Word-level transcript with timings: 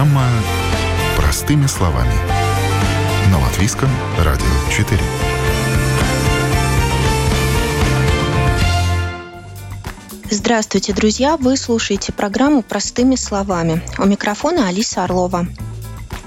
Программа 0.00 0.30
«Простыми 1.14 1.66
словами». 1.66 2.14
На 3.30 3.38
Латвийском 3.38 3.90
радио 4.16 4.46
4. 4.74 4.98
Здравствуйте, 10.30 10.94
друзья! 10.94 11.36
Вы 11.36 11.58
слушаете 11.58 12.14
программу 12.14 12.62
«Простыми 12.62 13.14
словами». 13.14 13.82
У 13.98 14.06
микрофона 14.06 14.68
Алиса 14.68 15.04
Орлова. 15.04 15.46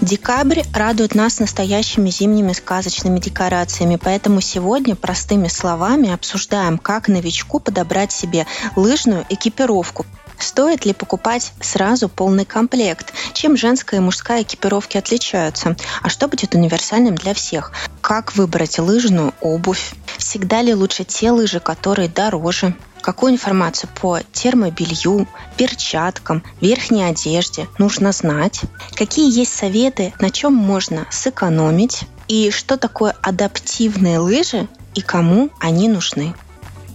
Декабрь 0.02 0.62
радует 0.76 1.16
нас 1.16 1.40
настоящими 1.40 2.12
зимними 2.12 2.54
сказочными 2.54 3.18
декорациями, 3.18 3.96
поэтому 3.96 4.40
сегодня 4.42 4.96
простыми 4.96 5.48
словами 5.48 6.14
обсуждаем, 6.14 6.78
как 6.78 7.08
новичку 7.08 7.60
подобрать 7.60 8.12
себе 8.12 8.46
лыжную 8.76 9.26
экипировку. 9.30 10.06
Стоит 10.44 10.84
ли 10.86 10.92
покупать 10.92 11.54
сразу 11.62 12.10
полный 12.10 12.44
комплект? 12.44 13.14
Чем 13.32 13.56
женская 13.56 13.98
и 13.98 14.04
мужская 14.04 14.42
экипировки 14.42 14.98
отличаются? 14.98 15.78
А 16.02 16.10
что 16.10 16.28
будет 16.28 16.54
универсальным 16.54 17.16
для 17.16 17.34
всех? 17.34 17.72
Как 18.02 18.36
выбрать 18.36 18.78
лыжную 18.78 19.34
обувь? 19.40 19.94
Всегда 20.18 20.62
ли 20.62 20.76
лучше 20.76 21.06
те 21.06 21.32
лыжи, 21.32 21.62
которые 21.62 22.10
дороже? 22.10 22.76
какую 23.02 23.34
информацию 23.34 23.90
по 24.02 24.22
термобелью, 24.32 25.28
перчаткам, 25.58 26.42
верхней 26.62 27.04
одежде 27.04 27.68
нужно 27.78 28.14
знать, 28.14 28.62
какие 28.96 29.30
есть 29.30 29.54
советы, 29.54 30.14
на 30.22 30.30
чем 30.30 30.54
можно 30.54 31.06
сэкономить 31.12 32.04
и 32.30 32.50
что 32.50 32.78
такое 32.78 33.14
адаптивные 33.22 34.20
лыжи 34.20 34.70
и 34.96 35.02
кому 35.02 35.50
они 35.60 35.90
нужны. 35.90 36.34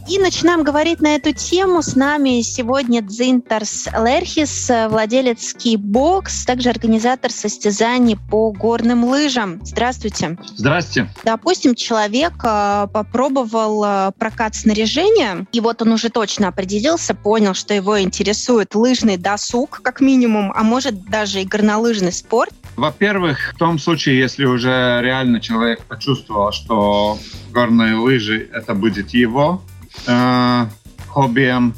И 0.08 0.18
начинаем 0.18 0.62
говорить 0.62 1.02
на 1.02 1.16
эту 1.16 1.34
тему. 1.34 1.82
С 1.82 1.94
нами 1.94 2.40
сегодня 2.40 3.02
Дзинтарс 3.02 3.88
Лерхис, 3.92 4.70
владелец 4.88 5.54
Skibbox, 5.54 6.46
также 6.46 6.70
организатор 6.70 7.30
состязаний 7.30 8.16
по 8.16 8.50
горным 8.50 9.04
лыжам. 9.04 9.60
Здравствуйте. 9.62 10.38
Здравствуйте. 10.56 11.10
Допустим, 11.24 11.74
человек 11.74 12.32
э, 12.42 12.86
попробовал 12.90 13.84
э, 13.84 14.12
прокат 14.18 14.54
снаряжения, 14.54 15.46
и 15.52 15.60
вот 15.60 15.82
он 15.82 15.92
уже 15.92 16.08
точно 16.08 16.48
определился, 16.48 17.14
понял, 17.14 17.52
что 17.52 17.74
его 17.74 18.00
интересует 18.00 18.74
лыжный 18.74 19.18
досуг, 19.18 19.80
как 19.82 20.00
минимум, 20.00 20.52
а 20.54 20.62
может 20.62 21.04
даже 21.10 21.42
и 21.42 21.44
горнолыжный 21.44 22.12
спорт. 22.12 22.54
Во-первых, 22.76 23.52
в 23.54 23.58
том 23.58 23.78
случае, 23.78 24.18
если 24.18 24.46
уже 24.46 25.00
реально 25.02 25.40
человек 25.40 25.84
почувствовал, 25.84 26.50
что 26.52 27.18
горные 27.52 27.96
лыжи 27.96 28.48
это 28.54 28.72
будет 28.72 29.10
его, 29.10 29.60
э, 30.06 30.66
хоббием, 31.08 31.74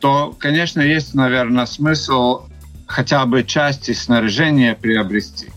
то, 0.00 0.34
конечно, 0.38 0.80
есть, 0.80 1.14
наверное, 1.14 1.66
смысл 1.66 2.42
хотя 2.86 3.24
бы 3.24 3.44
части 3.44 3.92
снаряжения 3.92 4.74
приобрести. 4.74 5.48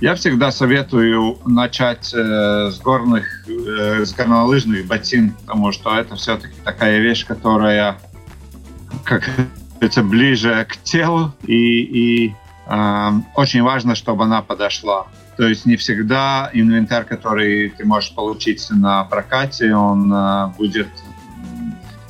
Я 0.00 0.16
всегда 0.16 0.50
советую 0.50 1.38
начать 1.44 2.12
э, 2.12 2.70
с 2.72 2.80
горных, 2.80 3.46
э, 3.46 4.04
с 4.04 4.12
горнолыжных 4.12 4.86
ботин, 4.86 5.32
потому 5.32 5.70
что 5.70 5.96
это 5.96 6.16
все-таки 6.16 6.54
такая 6.64 6.98
вещь, 6.98 7.24
которая, 7.24 7.98
как 9.04 9.30
это 9.80 10.02
ближе 10.02 10.66
к 10.68 10.76
телу, 10.78 11.32
и, 11.44 11.82
и 11.82 12.34
э, 12.66 13.10
очень 13.36 13.62
важно, 13.62 13.94
чтобы 13.94 14.24
она 14.24 14.42
подошла. 14.42 15.06
То 15.36 15.46
есть 15.46 15.66
не 15.66 15.76
всегда 15.76 16.50
инвентарь, 16.52 17.04
который 17.04 17.68
ты 17.68 17.84
можешь 17.84 18.12
получить 18.12 18.66
на 18.70 19.04
прокате, 19.04 19.74
он 19.74 20.12
э, 20.12 20.48
будет 20.58 20.88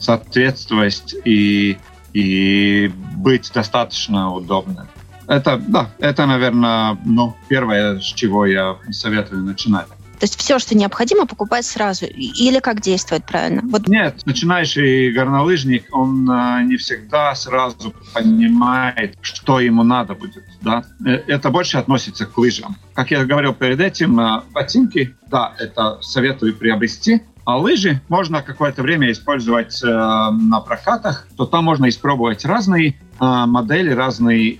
соответствовать 0.02 1.14
и, 1.24 1.78
и 2.12 2.90
быть 3.16 3.50
достаточно 3.54 4.32
удобным. 4.32 4.88
Это, 5.28 5.56
да, 5.56 5.90
это, 5.98 6.26
наверное, 6.26 6.98
ну, 7.04 7.36
первое, 7.48 8.00
с 8.00 8.04
чего 8.04 8.44
я 8.44 8.76
советую 8.90 9.42
начинать. 9.44 9.86
То 10.22 10.24
есть 10.24 10.38
все, 10.38 10.60
что 10.60 10.76
необходимо, 10.76 11.26
покупать 11.26 11.64
сразу? 11.64 12.04
Или 12.06 12.60
как 12.60 12.80
действовать 12.80 13.24
правильно? 13.24 13.60
Вот. 13.64 13.88
Нет, 13.88 14.24
начинающий 14.24 15.10
горнолыжник, 15.10 15.86
он 15.90 16.30
э, 16.30 16.62
не 16.62 16.76
всегда 16.76 17.34
сразу 17.34 17.92
понимает, 18.14 19.16
что 19.20 19.58
ему 19.58 19.82
надо 19.82 20.14
будет. 20.14 20.44
Да? 20.60 20.84
Э, 21.04 21.14
это 21.26 21.50
больше 21.50 21.78
относится 21.78 22.24
к 22.26 22.38
лыжам. 22.38 22.76
Как 22.94 23.10
я 23.10 23.24
говорил 23.24 23.52
перед 23.52 23.80
этим, 23.80 24.20
э, 24.20 24.42
ботинки, 24.52 25.16
да, 25.28 25.54
это 25.58 25.98
советую 26.02 26.54
приобрести, 26.54 27.22
а 27.44 27.58
лыжи 27.58 28.00
можно 28.08 28.42
какое-то 28.42 28.82
время 28.82 29.10
использовать 29.10 29.82
э, 29.82 29.86
на 29.86 30.60
прокатах, 30.60 31.26
то 31.36 31.46
там 31.46 31.64
можно 31.64 31.88
испробовать 31.88 32.44
разные 32.44 32.90
э, 32.90 32.94
модели, 33.20 33.90
разные 33.90 34.54
э, 34.54 34.58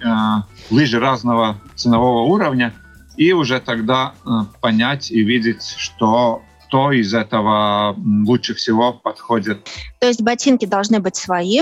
лыжи 0.70 0.98
разного 0.98 1.59
ценового 1.75 2.22
уровня, 2.22 2.72
и 3.16 3.32
уже 3.32 3.60
тогда 3.60 4.15
э, 4.25 4.28
понять 4.60 5.10
и 5.10 5.22
видеть, 5.22 5.65
что 5.76 6.43
кто 6.66 6.91
из 6.91 7.12
этого 7.12 7.94
лучше 8.26 8.54
всего 8.54 8.94
подходит. 8.94 9.69
То 10.00 10.06
есть 10.06 10.22
ботинки 10.22 10.64
должны 10.64 11.00
быть 11.00 11.16
свои, 11.16 11.60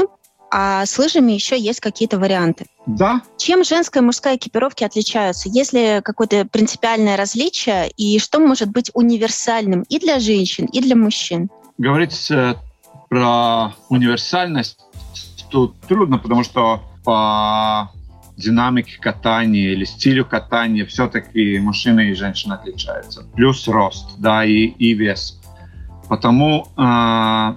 а 0.51 0.85
с 0.85 0.99
лыжами 0.99 1.33
еще 1.33 1.59
есть 1.59 1.81
какие-то 1.81 2.19
варианты. 2.19 2.67
Да. 2.87 3.23
Чем 3.37 3.65
женская 3.65 4.01
и 4.01 4.03
мужская 4.03 4.37
экипировки 4.37 4.85
отличаются? 4.85 5.49
Есть 5.49 5.73
ли 5.73 6.01
какое-то 6.03 6.45
принципиальное 6.45 7.17
различие? 7.17 7.91
И 7.97 8.19
что 8.19 8.41
может 8.41 8.71
быть 8.71 8.91
универсальным 8.95 9.83
и 9.89 9.99
для 9.99 10.19
женщин, 10.19 10.67
и 10.67 10.81
для 10.81 10.97
мужчин? 10.97 11.49
Говорить 11.79 12.31
э, 12.31 12.55
про 13.09 13.75
универсальность 13.89 14.79
тут 15.51 15.79
трудно, 15.81 16.19
потому 16.19 16.45
что 16.45 16.83
по 17.05 17.91
динамике 18.37 18.99
катания 18.99 19.73
или 19.73 19.85
стилю 19.85 20.25
катания 20.25 20.87
все-таки 20.87 21.59
мужчины 21.59 22.11
и 22.11 22.15
женщины 22.15 22.55
отличаются. 22.55 23.25
Плюс 23.35 23.67
рост, 23.69 24.19
да, 24.19 24.45
и, 24.45 24.67
и 24.67 24.95
вес. 24.95 25.39
Потому 26.09 26.67
э, 26.77 27.55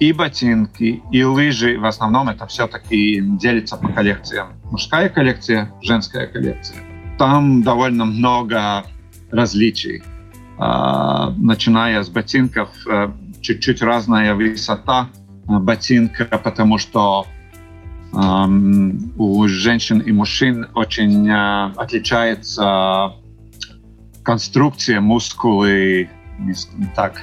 и 0.00 0.14
ботинки, 0.14 1.02
и 1.12 1.22
лыжи, 1.22 1.78
в 1.78 1.84
основном 1.84 2.30
это 2.30 2.46
все-таки 2.46 3.20
делится 3.20 3.76
по 3.76 3.88
коллекциям. 3.88 4.54
Мужская 4.64 5.10
коллекция, 5.10 5.70
женская 5.82 6.26
коллекция. 6.26 6.78
Там 7.18 7.62
довольно 7.62 8.06
много 8.06 8.84
различий. 9.30 10.02
А, 10.58 11.30
начиная 11.36 12.02
с 12.02 12.08
ботинков, 12.08 12.70
э, 12.90 13.10
чуть-чуть 13.42 13.82
разная 13.82 14.34
высота 14.34 15.10
э, 15.46 15.58
ботинка, 15.58 16.24
потому 16.24 16.78
что 16.78 17.26
у 18.12 19.46
женщин 19.46 20.00
и 20.00 20.10
мужчин 20.10 20.66
очень 20.74 21.28
э, 21.28 21.72
отличается 21.76 23.12
конструкция 24.24 25.00
мускулы, 25.00 26.10
так, 26.96 27.22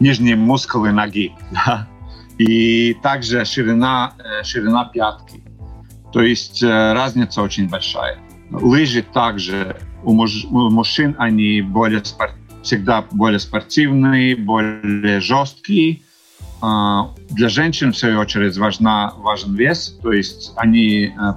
нижние 0.00 0.34
мускулы 0.34 0.90
ноги. 0.90 1.32
Да? 1.52 1.86
И 2.38 2.94
также 3.02 3.44
ширина, 3.44 4.12
э, 4.18 4.44
ширина 4.44 4.84
пятки. 4.86 5.42
То 6.12 6.22
есть 6.22 6.62
э, 6.62 6.92
разница 6.92 7.42
очень 7.42 7.68
большая. 7.68 8.18
Лыжи 8.50 9.02
также 9.02 9.76
у, 10.04 10.12
муж, 10.12 10.44
у 10.44 10.70
мужчин 10.70 11.16
они 11.18 11.62
более 11.62 12.04
спорт, 12.04 12.32
всегда 12.62 13.04
более 13.10 13.40
спортивные, 13.40 14.36
более 14.36 15.20
жесткие. 15.20 16.02
А, 16.62 17.10
для 17.30 17.48
женщин, 17.48 17.92
в 17.92 17.98
свою 17.98 18.18
очередь, 18.20 18.56
важна, 18.56 19.12
важен 19.16 19.54
вес, 19.54 19.98
то 20.02 20.12
есть 20.12 20.52
они, 20.56 21.12
э, 21.12 21.32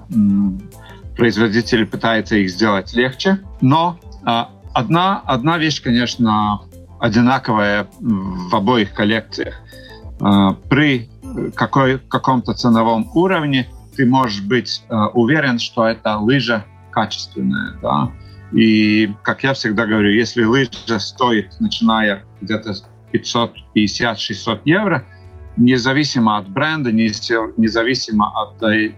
производители 1.18 1.84
пытаются 1.84 2.38
их 2.38 2.50
сделать 2.50 2.94
легче, 2.94 3.40
но 3.60 4.00
а, 4.24 4.52
одна, 4.74 5.22
одна 5.26 5.58
вещь, 5.58 5.82
конечно, 5.82 6.62
одинаковая 7.00 7.88
в 8.00 8.56
обоих 8.56 8.94
коллекциях. 8.94 9.62
А, 10.22 10.54
при 10.70 11.10
какой, 11.56 12.00
каком-то 12.00 12.54
ценовом 12.54 13.10
уровне 13.14 13.70
ты 13.96 14.06
можешь 14.06 14.42
быть 14.42 14.84
а, 14.90 15.08
уверен, 15.10 15.60
что 15.60 15.86
эта 15.86 16.18
лыжа 16.18 16.66
качественная. 16.92 17.78
Да? 17.82 18.12
И, 18.52 19.14
как 19.24 19.44
я 19.44 19.54
всегда 19.54 19.86
говорю, 19.86 20.12
если 20.12 20.44
лыжа 20.44 21.00
стоит, 21.00 21.60
начиная 21.60 22.24
где-то 22.42 22.74
550-600 23.14 24.62
евро, 24.66 25.06
независимо 25.58 26.38
от 26.38 26.50
бренда, 26.50 26.92
независимо 26.92 28.32
от 28.42 28.64
э, 28.64 28.94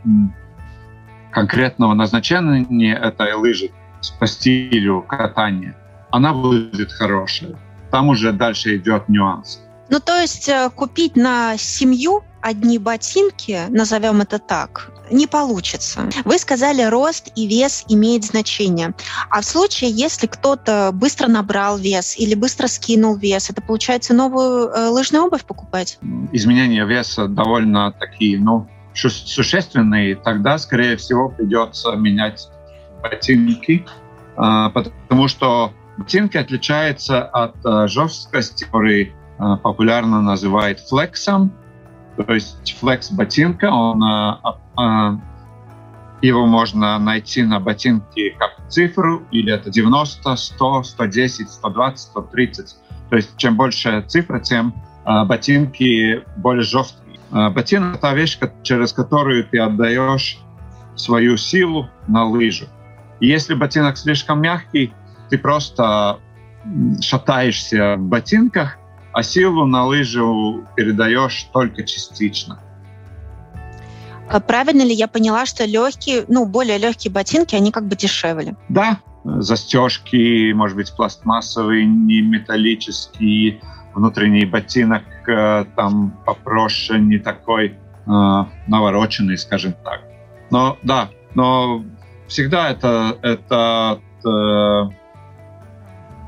конкретного 1.32 1.94
назначения 1.94 2.96
этой 2.96 3.34
лыжи 3.34 3.72
по 4.20 4.28
стилю 4.28 5.02
катания, 5.02 5.76
она 6.12 6.34
будет 6.34 6.92
хорошая. 6.92 7.58
Там 7.90 8.10
уже 8.10 8.32
дальше 8.32 8.78
идет 8.78 9.10
нюанс. 9.10 9.62
Ну, 9.92 10.00
то 10.00 10.22
есть 10.22 10.48
э, 10.48 10.70
купить 10.74 11.18
на 11.18 11.58
семью 11.58 12.24
одни 12.42 12.80
ботинки, 12.80 13.60
назовем 13.68 14.22
это 14.22 14.40
так, 14.40 14.90
не 15.12 15.28
получится. 15.28 16.10
Вы 16.24 16.40
сказали, 16.40 16.82
рост 16.84 17.30
и 17.36 17.46
вес 17.46 17.84
имеет 17.90 18.24
значение. 18.24 18.94
А 19.30 19.42
в 19.42 19.46
случае, 19.46 19.92
если 19.92 20.28
кто-то 20.28 20.92
быстро 20.94 21.28
набрал 21.28 21.78
вес 21.78 22.18
или 22.18 22.36
быстро 22.36 22.68
скинул 22.68 23.18
вес, 23.18 23.50
это 23.50 23.62
получается 23.62 24.14
новую 24.14 24.70
э, 24.70 24.88
лыжную 24.88 25.26
обувь 25.26 25.44
покупать? 25.44 26.00
Изменения 26.32 26.86
веса 26.86 27.28
довольно 27.28 27.92
такие, 27.92 28.40
ну, 28.40 28.70
существенные. 28.94 30.16
Тогда, 30.16 30.58
скорее 30.58 30.96
всего, 30.96 31.28
придется 31.28 31.92
менять 31.98 32.48
ботинки, 33.04 33.86
потому 34.36 35.28
что 35.28 35.74
ботинки 35.98 36.38
отличаются 36.38 37.24
от 37.24 37.90
жесткости, 37.90 38.66
который 38.66 39.14
популярно 39.64 40.22
называют 40.22 40.80
флексом. 40.80 41.52
То 42.18 42.34
есть 42.34 42.78
флекс 42.80 43.12
ботинка, 43.12 43.72
он 43.72 44.02
его 46.22 46.46
можно 46.46 46.98
найти 47.00 47.44
на 47.44 47.60
ботинке 47.60 48.36
как 48.38 48.68
цифру, 48.70 49.24
или 49.32 49.54
это 49.54 49.70
90, 49.70 50.36
100, 50.36 50.84
110, 50.84 51.50
120, 51.50 52.00
130. 52.00 52.76
То 53.10 53.16
есть 53.16 53.38
чем 53.38 53.58
больше 53.58 54.04
цифра, 54.08 54.40
тем 54.40 54.74
э, 55.06 55.26
ботинки 55.26 56.24
более 56.38 56.64
жесткие. 56.64 57.20
Э, 57.32 57.50
ботинок– 57.50 57.96
это 57.98 58.14
вещь, 58.14 58.40
через 58.64 58.94
которую 58.94 59.46
ты 59.46 59.60
отдаешь 59.60 60.40
свою 60.96 61.38
силу 61.38 61.90
на 62.08 62.24
лыжу. 62.26 62.66
И 63.20 63.28
если 63.28 63.54
ботинок 63.54 63.98
слишком 63.98 64.42
мягкий, 64.42 64.94
ты 65.30 65.38
просто 65.38 66.20
шатаешься 67.02 67.96
в 67.98 68.02
ботинках, 68.02 68.78
а 69.14 69.24
силу 69.24 69.66
на 69.66 69.86
лыжу 69.86 70.66
передаешь 70.76 71.48
только 71.54 71.84
частично. 71.84 72.60
А 74.30 74.40
правильно 74.40 74.84
ли 74.84 74.94
я 74.94 75.08
поняла, 75.08 75.46
что 75.46 75.66
легкие, 75.66 76.24
ну, 76.30 76.46
более 76.46 76.78
легкие 76.78 77.12
ботинки, 77.12 77.56
они 77.56 77.72
как 77.72 77.88
бы 77.88 77.98
дешевле? 77.98 78.56
Да, 78.70 79.00
застежки, 79.26 80.54
может 80.54 80.78
быть, 80.78 80.96
пластмассовые, 80.96 81.86
не 81.86 82.22
металлические, 82.22 83.62
внутренний 83.94 84.46
ботинок 84.46 85.04
э, 85.28 85.66
там 85.76 86.12
попроще, 86.26 87.00
не 87.02 87.20
такой 87.20 87.68
э, 87.68 88.46
навороченный, 88.68 89.38
скажем 89.38 89.74
так. 89.84 90.02
Но 90.50 90.78
да, 90.84 91.10
но 91.36 91.84
всегда 92.28 92.70
это, 92.70 93.18
это 93.22 94.00
э, 94.26 94.90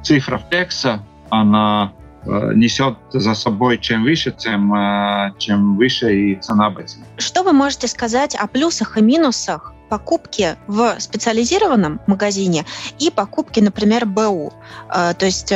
цифра 0.03 0.38
флекса, 0.38 1.03
она 1.29 1.94
несет 2.25 2.98
за 3.12 3.34
собой 3.36 3.78
чем 3.78 4.04
выше, 4.04 4.31
тем, 4.31 4.74
э, 4.74 5.34
чем 5.38 5.75
выше 5.75 6.16
и 6.16 6.36
цена 6.36 6.70
ботинка. 6.70 7.08
Что 7.18 7.44
вы 7.44 7.54
можете 7.54 7.88
сказать 7.88 8.36
о 8.36 8.48
плюсах 8.48 8.98
и 8.98 9.02
минусах 9.02 9.74
покупки 9.90 10.56
в 10.68 11.00
специализированном 11.00 12.00
магазине 12.08 12.66
и 12.98 13.12
покупки, 13.12 13.60
например, 13.60 14.06
БУ, 14.06 14.54
э, 14.90 15.14
то 15.14 15.25
есть 15.25 15.54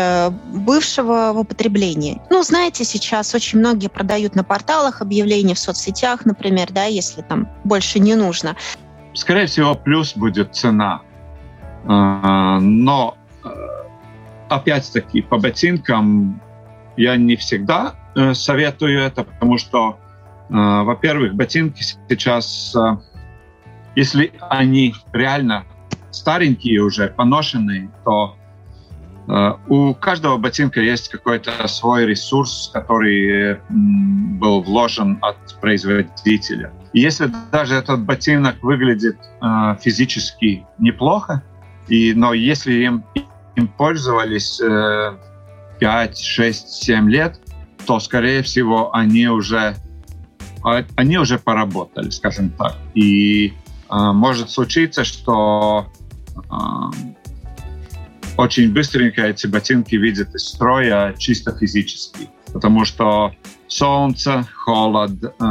бывшего 0.54 1.32
в 1.34 1.40
употреблении. 1.40 2.22
Ну, 2.30 2.44
знаете, 2.44 2.84
сейчас 2.84 3.34
очень 3.34 3.60
многие 3.60 3.88
продают 3.88 4.36
на 4.36 4.44
порталах 4.44 5.02
объявления 5.02 5.56
в 5.56 5.60
соцсетях, 5.60 6.26
например, 6.26 6.68
да, 6.72 6.84
если 6.84 7.22
там 7.22 7.50
больше 7.64 8.00
не 8.00 8.16
нужно. 8.16 8.56
Скорее 9.14 9.48
всего, 9.48 9.74
плюс 9.74 10.16
будет 10.16 10.54
цена. 10.54 11.02
Но 11.84 13.18
опять-таки 14.50 15.22
по 15.22 15.38
ботинкам 15.38 16.42
я 16.98 17.16
не 17.16 17.36
всегда 17.36 17.96
э, 18.16 18.34
советую 18.34 19.00
это, 19.00 19.24
потому 19.24 19.58
что, 19.58 20.00
э, 20.50 20.54
во-первых, 20.54 21.36
ботинки 21.36 21.84
сейчас, 22.10 22.76
э, 22.76 22.98
если 23.96 24.34
они 24.50 24.96
реально 25.14 25.66
старенькие 26.12 26.82
уже, 26.82 27.08
поношенные, 27.10 27.90
то 28.04 28.36
у 29.68 29.94
каждого 29.94 30.38
ботинка 30.38 30.80
есть 30.80 31.10
какой-то 31.10 31.68
свой 31.68 32.06
ресурс, 32.06 32.72
который 32.74 33.60
был 33.70 34.62
вложен 34.62 35.20
от 35.22 35.60
производителя. 35.60 36.72
И 36.94 37.02
если 37.02 37.30
даже 37.52 37.76
этот 37.76 38.06
ботинок 38.06 38.64
выглядит 38.64 39.18
физически 39.82 40.66
неплохо, 40.80 41.44
и, 41.90 42.14
но 42.14 42.32
если 42.32 42.72
им, 42.86 43.04
им 43.58 43.68
пользовались 43.68 44.62
5, 45.80 46.18
6, 46.18 46.68
7 46.84 47.10
лет, 47.10 47.40
то, 47.86 48.00
скорее 48.00 48.42
всего, 48.44 48.94
они 48.94 49.28
уже, 49.28 49.76
а, 50.64 50.84
они 50.96 51.18
уже 51.18 51.40
поработали, 51.40 52.10
скажем 52.10 52.50
так. 52.50 52.76
И 52.94 53.54
э, 53.90 54.12
может 54.12 54.50
случиться, 54.50 55.04
что 55.04 55.88
э, 56.36 57.18
очень 58.38 58.72
быстренько 58.74 59.26
эти 59.26 59.48
ботинки 59.48 59.96
видят 59.96 60.36
из 60.36 60.48
строя 60.48 61.14
чисто 61.18 61.58
физически, 61.58 62.30
потому 62.54 62.86
что 62.86 63.32
солнце, 63.68 64.46
холод, 64.54 65.12
э, 65.24 65.46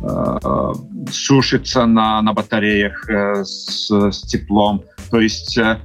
э, 0.00 0.72
сушится 1.10 1.86
на, 1.86 2.22
на 2.22 2.32
батареях 2.32 3.08
э, 3.10 3.44
с, 3.44 3.90
с 3.90 4.22
теплом. 4.22 4.84
То 5.10 5.20
есть 5.20 5.58
э, 5.58 5.80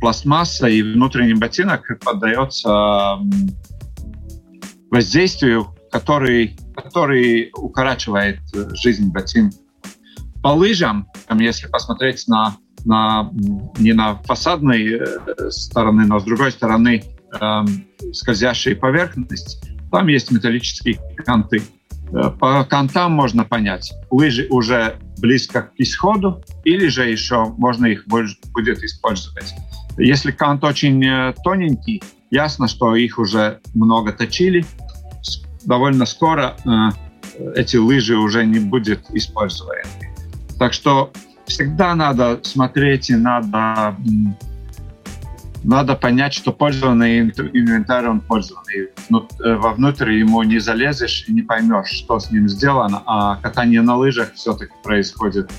пластмасса 0.00 0.68
и 0.68 0.82
внутренний 0.82 1.34
ботинок 1.34 1.86
поддается 2.04 3.18
воздействию, 4.90 5.74
который, 5.90 6.56
который 6.74 7.50
укорачивает 7.54 8.40
жизнь 8.74 9.10
ботинка. 9.10 9.56
По 10.42 10.48
лыжам, 10.48 11.06
если 11.38 11.66
посмотреть 11.66 12.26
на, 12.26 12.56
на, 12.84 13.30
не 13.78 13.92
на 13.92 14.16
фасадной 14.22 14.94
э, 14.94 15.50
стороны, 15.50 16.06
но 16.06 16.18
с 16.18 16.24
другой 16.24 16.50
стороны 16.50 17.04
э, 17.38 17.64
скользящей 18.12 18.74
поверхность, 18.74 19.62
там 19.90 20.08
есть 20.08 20.30
металлические 20.30 20.98
канты. 21.26 21.62
Э, 22.12 22.30
по 22.30 22.64
кантам 22.64 23.12
можно 23.12 23.44
понять, 23.44 23.92
лыжи 24.10 24.46
уже 24.48 24.96
близко 25.18 25.62
к 25.62 25.72
исходу, 25.76 26.42
или 26.64 26.86
же 26.88 27.08
еще 27.08 27.44
можно 27.58 27.86
их 27.86 28.06
будет 28.06 28.82
использовать. 28.82 29.54
Если 30.00 30.30
кант 30.30 30.64
очень 30.64 31.04
э, 31.04 31.34
тоненький, 31.44 32.02
ясно, 32.30 32.68
что 32.68 32.96
их 32.96 33.18
уже 33.18 33.60
много 33.74 34.12
точили. 34.12 34.64
Довольно 35.64 36.06
скоро 36.06 36.56
э, 36.64 37.50
эти 37.54 37.76
лыжи 37.76 38.16
уже 38.16 38.46
не 38.46 38.60
будут 38.60 39.10
использованы. 39.10 39.82
Так 40.58 40.72
что 40.72 41.12
всегда 41.46 41.94
надо 41.94 42.40
смотреть 42.42 43.10
и 43.10 43.16
надо, 43.16 43.94
надо 45.62 45.96
понять, 45.96 46.32
что 46.32 46.52
пользованный 46.52 47.20
инвентарь, 47.20 48.06
он 48.06 48.20
пользованный. 48.20 48.88
Э, 49.44 49.54
вовнутрь 49.56 50.12
ему 50.12 50.42
не 50.44 50.60
залезешь 50.60 51.26
и 51.28 51.32
не 51.32 51.42
поймешь, 51.42 51.90
что 51.90 52.18
с 52.18 52.30
ним 52.30 52.48
сделано. 52.48 53.02
А 53.04 53.36
катание 53.36 53.82
на 53.82 53.96
лыжах 53.96 54.32
все-таки 54.32 54.72
происходит 54.82 55.50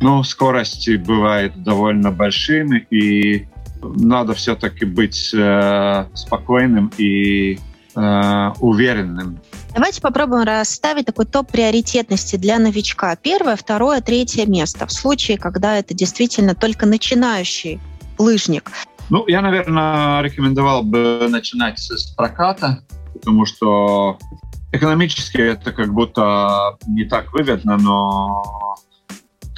ну, 0.00 0.22
скорости 0.22 0.96
бывают 0.96 1.62
довольно 1.62 2.10
большими, 2.10 2.86
и 2.90 3.46
надо 3.82 4.34
все-таки 4.34 4.84
быть 4.84 5.32
э, 5.34 6.06
спокойным 6.14 6.92
и 6.98 7.58
э, 7.94 8.50
уверенным. 8.60 9.38
Давайте 9.74 10.00
попробуем 10.00 10.44
расставить 10.44 11.06
такой 11.06 11.26
топ 11.26 11.50
приоритетности 11.50 12.36
для 12.36 12.58
новичка. 12.58 13.14
Первое, 13.16 13.56
второе, 13.56 14.00
третье 14.00 14.46
место. 14.46 14.86
В 14.86 14.92
случае, 14.92 15.38
когда 15.38 15.78
это 15.78 15.94
действительно 15.94 16.54
только 16.54 16.86
начинающий 16.86 17.80
лыжник. 18.18 18.70
Ну, 19.10 19.24
я, 19.26 19.42
наверное, 19.42 20.22
рекомендовал 20.22 20.82
бы 20.82 21.26
начинать 21.28 21.78
с 21.78 22.10
проката, 22.12 22.82
потому 23.14 23.44
что 23.44 24.18
экономически 24.72 25.38
это 25.38 25.72
как 25.72 25.92
будто 25.92 26.76
не 26.86 27.04
так 27.04 27.32
выгодно, 27.32 27.76
но 27.76 28.69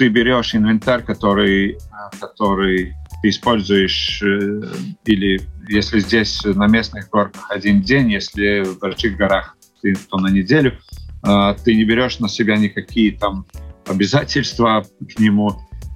ты 0.02 0.08
берешь 0.08 0.52
инвентарь, 0.56 1.04
который, 1.04 1.78
который 2.18 2.92
ты 3.22 3.28
используешь, 3.28 4.20
э, 4.20 4.62
или 5.04 5.40
если 5.68 6.00
здесь 6.00 6.42
на 6.42 6.66
местных 6.66 7.08
горках 7.08 7.48
один 7.48 7.82
день, 7.82 8.10
если 8.10 8.64
в 8.64 8.80
больших 8.80 9.16
горах 9.16 9.56
ты, 9.80 9.94
то 9.94 10.18
на 10.18 10.26
неделю, 10.26 10.76
э, 11.24 11.54
ты 11.64 11.76
не 11.76 11.84
берешь 11.84 12.18
на 12.18 12.28
себя 12.28 12.56
никакие 12.56 13.16
там 13.16 13.46
обязательства 13.86 14.84
к 15.08 15.20
нему. 15.20 15.52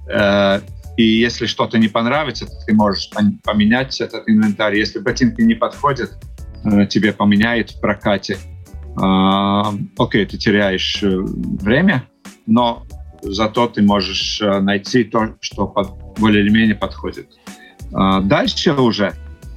Э, 0.08 0.60
и 0.96 1.02
если 1.02 1.46
что-то 1.46 1.76
не 1.76 1.88
понравится, 1.88 2.46
ты 2.64 2.74
можешь 2.74 3.10
поменять 3.42 4.00
этот 4.00 4.28
инвентарь. 4.28 4.76
Если 4.76 5.00
ботинки 5.00 5.40
не 5.40 5.54
подходят, 5.54 6.12
тебе 6.88 7.12
поменяют 7.12 7.72
в 7.72 7.80
прокате. 7.80 8.38
Окей, 8.96 10.24
ты 10.26 10.38
теряешь 10.38 11.02
время, 11.02 12.04
но 12.46 12.86
зато 13.22 13.68
ты 13.68 13.82
можешь 13.82 14.40
э, 14.40 14.60
найти 14.60 15.04
то, 15.04 15.34
что 15.40 15.66
под, 15.66 15.92
более 16.18 16.44
или 16.44 16.50
менее 16.50 16.74
подходит. 16.74 17.28
А, 17.92 18.20
дальше 18.20 18.72
уже, 18.72 19.14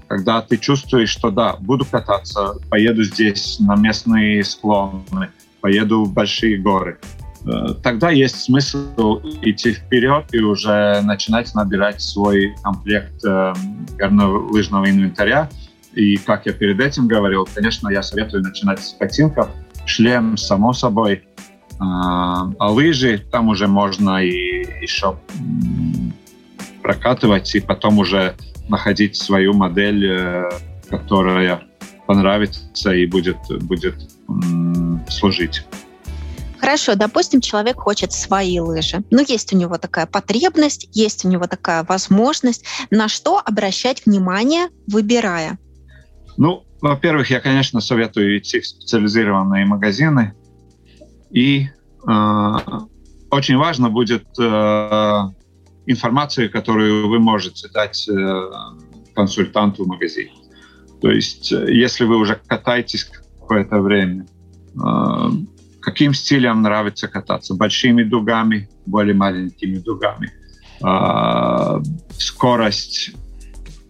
когда 0.07 0.41
ты 0.41 0.57
чувствуешь, 0.57 1.09
что 1.09 1.31
да, 1.31 1.55
буду 1.59 1.85
кататься, 1.85 2.55
поеду 2.69 3.03
здесь 3.03 3.59
на 3.59 3.75
местные 3.75 4.43
склоны, 4.43 5.29
поеду 5.61 6.03
в 6.03 6.13
большие 6.13 6.57
горы, 6.57 6.99
э, 7.45 7.73
тогда 7.83 8.09
есть 8.09 8.41
смысл 8.41 9.21
идти 9.41 9.73
вперед 9.73 10.25
и 10.31 10.39
уже 10.39 11.01
начинать 11.01 11.53
набирать 11.55 12.01
свой 12.01 12.55
комплект 12.63 13.23
э, 13.25 13.53
горнолыжного 13.97 14.89
инвентаря. 14.89 15.49
И 15.93 16.17
как 16.17 16.45
я 16.45 16.53
перед 16.53 16.79
этим 16.79 17.07
говорил, 17.07 17.47
конечно, 17.53 17.89
я 17.89 18.03
советую 18.03 18.43
начинать 18.43 18.79
с 18.79 18.93
ботинков, 18.93 19.49
шлем, 19.85 20.37
само 20.37 20.71
собой, 20.71 21.23
а, 21.79 22.51
а 22.59 22.71
лыжи, 22.71 23.25
там 23.31 23.47
уже 23.49 23.67
можно 23.67 24.23
и 24.23 24.81
еще 24.81 25.17
прокатывать 26.81 27.55
и 27.55 27.59
потом 27.59 27.99
уже 27.99 28.35
находить 28.67 29.15
свою 29.15 29.53
модель, 29.53 30.05
э, 30.05 30.49
которая 30.89 31.63
понравится 32.07 32.91
и 32.91 33.05
будет, 33.05 33.37
будет 33.61 33.95
служить. 35.09 35.63
Хорошо, 36.59 36.95
допустим, 36.95 37.41
человек 37.41 37.77
хочет 37.77 38.11
свои 38.11 38.59
лыжи. 38.59 39.01
Ну, 39.11 39.23
есть 39.25 39.53
у 39.53 39.57
него 39.57 39.77
такая 39.77 40.05
потребность, 40.05 40.89
есть 40.91 41.23
у 41.23 41.29
него 41.29 41.47
такая 41.47 41.83
возможность. 41.83 42.65
На 42.91 43.07
что 43.07 43.39
обращать 43.39 44.05
внимание, 44.05 44.67
выбирая? 44.87 45.57
Ну, 46.37 46.65
во-первых, 46.81 47.29
я, 47.29 47.39
конечно, 47.39 47.81
советую 47.81 48.37
идти 48.37 48.59
в 48.59 48.67
специализированные 48.67 49.65
магазины. 49.65 50.33
И 51.31 51.67
э, 52.07 52.55
очень 53.29 53.57
важно 53.57 53.89
будет 53.89 54.25
э, 54.39 55.21
информация, 55.85 56.49
которую 56.49 57.09
вы 57.09 57.19
можете 57.19 57.67
дать 57.69 58.07
э, 58.09 58.51
консультанту 59.15 59.83
в 59.83 59.87
магазине. 59.87 60.31
То 61.01 61.11
есть, 61.11 61.51
э, 61.51 61.73
если 61.73 62.05
вы 62.05 62.17
уже 62.17 62.39
катаетесь 62.47 63.09
какое-то 63.39 63.79
время, 63.79 64.25
э, 64.75 65.29
каким 65.81 66.13
стилем 66.13 66.61
нравится 66.61 67.07
кататься? 67.07 67.55
Большими 67.55 68.03
дугами, 68.03 68.69
более 68.85 69.15
маленькими 69.15 69.77
дугами? 69.77 70.31
Э, 70.83 71.81
скорость 72.17 73.11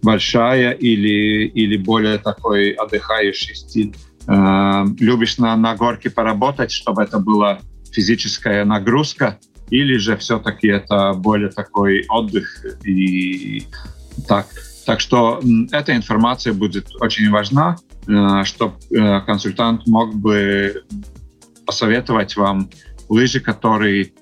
большая 0.02 0.72
или, 0.72 1.48
или 1.48 1.78
более 1.78 2.18
такой 2.18 2.72
отдыхающий 2.72 3.56
стиль? 3.56 3.96
Любишь 4.30 5.40
на, 5.40 5.56
на 5.56 5.76
горке 5.76 6.12
поработать, 6.12 6.72
чтобы 6.72 7.02
это 7.02 7.18
была 7.20 7.60
физическая 7.92 8.64
нагрузка, 8.64 9.40
или 9.70 9.98
же 9.98 10.18
все-таки 10.18 10.68
это 10.68 11.14
более 11.14 11.50
такой 11.50 12.06
отдых 12.10 12.66
и 12.84 13.66
так. 14.28 14.48
Так 14.86 15.00
что 15.00 15.40
эта 15.72 15.96
информация 15.96 16.54
будет 16.54 16.88
очень 17.00 17.30
важна, 17.30 17.78
э, 18.08 18.44
чтобы 18.44 18.76
э, 18.90 19.22
консультант 19.22 19.86
мог 19.86 20.16
бы 20.16 20.84
посоветовать 21.66 22.36
вам 22.36 22.72
лыжи, 23.08 23.40
которые 23.40 24.14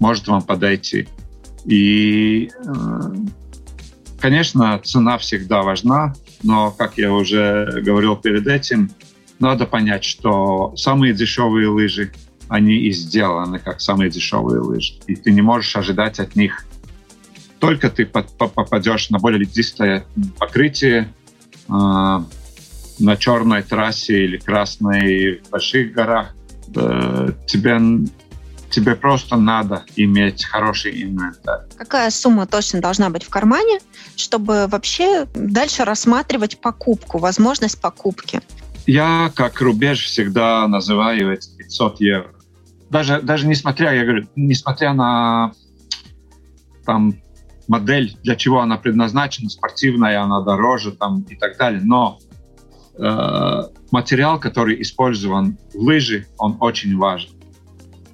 может 0.00 0.26
вам 0.26 0.42
подойти. 0.42 1.06
И, 1.66 2.50
э, 2.50 3.00
конечно, 4.18 4.80
цена 4.82 5.18
всегда 5.18 5.62
важна, 5.62 6.14
но, 6.42 6.70
как 6.70 6.98
я 6.98 7.12
уже 7.12 7.80
говорил 7.82 8.16
перед 8.16 8.46
этим, 8.46 8.90
надо 9.38 9.66
понять, 9.66 10.04
что 10.04 10.74
самые 10.76 11.14
дешевые 11.14 11.68
лыжи, 11.68 12.12
они 12.48 12.76
и 12.76 12.92
сделаны 12.92 13.58
как 13.58 13.80
самые 13.80 14.10
дешевые 14.10 14.60
лыжи. 14.60 14.94
И 15.06 15.14
ты 15.14 15.30
не 15.30 15.42
можешь 15.42 15.76
ожидать 15.76 16.18
от 16.18 16.36
них 16.36 16.66
только 17.60 17.90
ты 17.90 18.06
попадешь 18.06 19.10
на 19.10 19.18
более 19.18 19.40
ледистое 19.40 20.04
покрытие 20.38 21.12
э, 21.68 21.72
на 21.72 23.16
черной 23.16 23.62
трассе 23.62 24.24
или 24.24 24.38
красной 24.38 25.40
в 25.40 25.50
больших 25.50 25.92
горах, 25.92 26.34
э, 26.74 27.32
тебе, 27.46 27.78
тебе 28.70 28.94
просто 28.94 29.36
надо 29.36 29.84
иметь 29.96 30.44
хороший 30.44 31.02
инвентарь. 31.02 31.62
Какая 31.76 32.10
сумма 32.10 32.46
точно 32.46 32.80
должна 32.80 33.10
быть 33.10 33.24
в 33.24 33.28
кармане, 33.28 33.80
чтобы 34.16 34.66
вообще 34.68 35.26
дальше 35.34 35.84
рассматривать 35.84 36.60
покупку, 36.60 37.18
возможность 37.18 37.80
покупки? 37.80 38.40
Я 38.86 39.30
как 39.34 39.60
рубеж 39.60 40.04
всегда 40.04 40.66
называю 40.66 41.32
эти 41.32 41.50
500 41.56 42.00
евро. 42.00 42.34
Даже, 42.88 43.20
даже 43.20 43.46
несмотря, 43.46 43.92
я 43.92 44.04
говорю, 44.04 44.26
несмотря 44.34 44.92
на 44.92 45.52
там 46.84 47.14
модель, 47.68 48.16
для 48.24 48.34
чего 48.34 48.60
она 48.60 48.78
предназначена, 48.78 49.48
спортивная, 49.48 50.20
она 50.22 50.40
дороже 50.40 50.92
там, 50.92 51.22
и 51.28 51.36
так 51.36 51.56
далее. 51.56 51.80
Но 51.84 52.18
э, 52.98 53.62
материал, 53.92 54.40
который 54.40 54.82
использован 54.82 55.56
в 55.72 55.78
лыжи, 55.78 56.26
он 56.36 56.56
очень 56.58 56.96
важен. 56.96 57.30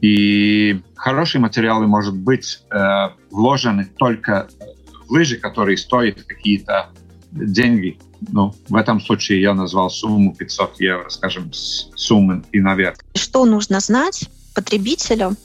И 0.01 0.81
хорошие 0.95 1.41
материалы, 1.41 1.87
может 1.87 2.15
быть, 2.15 2.63
э, 2.71 3.09
вложены 3.31 3.89
только 3.99 4.49
в 5.07 5.11
лыжи, 5.11 5.37
которые 5.37 5.77
стоят 5.77 6.23
какие-то 6.25 6.91
деньги. 7.31 7.99
Ну, 8.33 8.55
в 8.69 8.75
этом 8.77 9.01
случае 9.01 9.41
я 9.41 9.55
назвал 9.55 9.91
сумму 9.91 10.35
500 10.35 10.81
евро, 10.81 11.09
скажем, 11.11 11.53
суммы 11.53 12.43
и 12.53 12.61
наверх. 12.61 12.97
Что 13.15 13.45
нужно 13.45 13.81
знать 13.81 14.29
потребителю, 14.55 15.37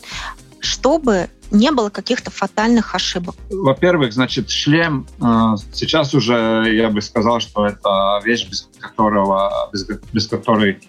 чтобы 0.60 1.29
не 1.51 1.72
было 1.72 1.89
каких-то 1.89 2.31
фатальных 2.31 2.96
ошибок? 2.96 3.36
Во-первых, 3.50 4.13
значит, 4.13 4.50
шлем 4.50 5.05
э, 5.22 5.55
сейчас 5.74 6.13
уже, 6.13 6.65
я 6.74 6.89
бы 6.89 7.01
сказал, 7.01 7.39
что 7.41 7.67
это 7.67 8.22
вещь, 8.24 8.48
без 8.50 8.70
которого, 8.79 9.70
без, 9.74 9.86
без 10.13 10.27
которой 10.27 10.79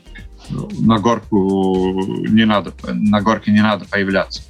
на 0.51 0.99
горку 0.99 1.93
не 2.29 2.45
надо, 2.45 2.73
на 2.93 3.21
горке 3.21 3.53
не 3.53 3.63
надо 3.63 3.85
появляться. 3.87 4.43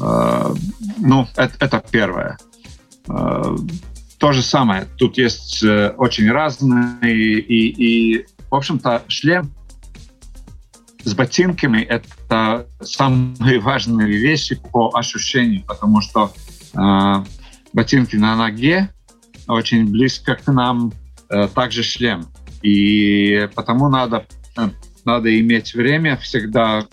Э, 0.00 0.54
ну, 0.98 1.26
это, 1.36 1.54
это 1.58 1.82
первое. 1.90 2.38
Э, 3.08 3.56
то 4.18 4.32
же 4.32 4.42
самое. 4.42 4.86
Тут 4.96 5.18
есть 5.18 5.62
очень 5.62 6.30
разные 6.30 7.40
и, 7.40 8.16
и 8.16 8.26
в 8.50 8.54
общем-то, 8.54 9.02
шлем 9.08 9.52
с 11.06 11.14
ботинками 11.14 11.82
это 11.82 12.66
самые 12.82 13.60
важные 13.60 14.18
вещи 14.18 14.60
по 14.72 14.90
ощущению, 14.92 15.62
потому 15.64 16.00
что 16.00 16.32
э, 16.74 17.24
ботинки 17.72 18.16
на 18.16 18.34
ноге 18.34 18.90
очень 19.46 19.86
близко 19.86 20.34
к 20.34 20.52
нам, 20.52 20.92
э, 21.30 21.46
также 21.46 21.84
шлем. 21.84 22.26
И 22.62 23.48
потому 23.54 23.88
надо, 23.88 24.26
э, 24.56 24.68
надо 25.06 25.38
иметь 25.40 25.74
время 25.74 26.16
всегда, 26.16 26.86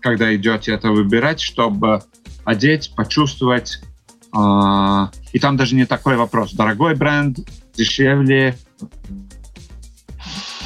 когда 0.00 0.34
идете 0.34 0.72
это 0.72 0.90
выбирать, 0.90 1.40
чтобы 1.40 2.02
одеть, 2.44 2.92
почувствовать. 2.94 3.80
Э, 4.36 5.06
и 5.32 5.38
там 5.38 5.56
даже 5.56 5.74
не 5.74 5.86
такой 5.86 6.16
вопрос. 6.16 6.52
Дорогой 6.52 6.94
бренд, 6.94 7.38
дешевле, 7.74 8.56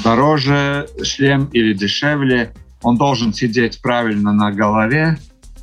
дороже 0.02 0.88
шлем 1.02 1.46
или 1.52 1.72
дешевле 1.74 2.52
он 2.82 2.96
должен 2.96 3.32
сидеть 3.32 3.80
правильно 3.82 4.32
на 4.32 4.52
голове, 4.52 5.18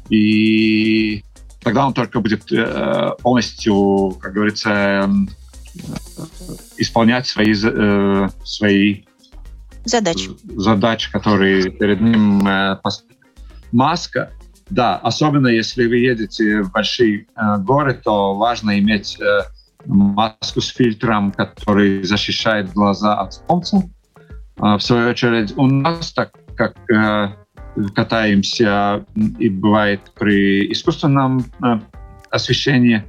и 0.10 1.24
тогда 1.62 1.88
он 1.88 1.94
только 1.94 2.20
будет 2.20 2.52
э, 2.52 3.12
полностью, 3.22 4.18
как 4.22 4.34
говорится, 4.34 5.10
э, 5.10 5.82
исполнять 6.78 7.28
свои, 7.28 7.54
э, 7.54 8.30
свои 8.44 9.04
задачи. 9.86 10.30
задачи, 10.44 11.12
которые 11.12 11.70
перед 11.70 12.02
ним 12.02 12.46
э, 12.48 12.80
маска. 13.72 14.32
Да, 14.70 14.98
особенно 14.98 15.48
если 15.48 15.86
вы 15.86 15.98
едете 15.98 16.62
в 16.64 16.72
большие 16.72 17.28
э, 17.36 17.58
горы, 17.60 17.94
то 17.94 18.36
важно 18.36 18.80
иметь 18.80 19.20
э, 19.22 19.42
маску 19.86 20.62
с 20.62 20.68
фильтром, 20.68 21.32
который 21.32 22.04
защищает 22.04 22.74
глаза 22.74 23.20
от 23.22 23.34
солнца. 23.34 23.84
А, 24.58 24.78
в 24.78 24.84
свою 24.84 25.10
очередь, 25.10 25.54
у 25.58 25.68
нас 25.68 26.12
так 26.14 26.32
как 26.56 26.76
э, 26.90 27.30
катаемся 27.94 29.06
и 29.16 29.50
бывает 29.50 30.02
при 30.18 30.72
искусственном 30.72 31.46
э, 31.64 31.80
освещении, 32.32 33.04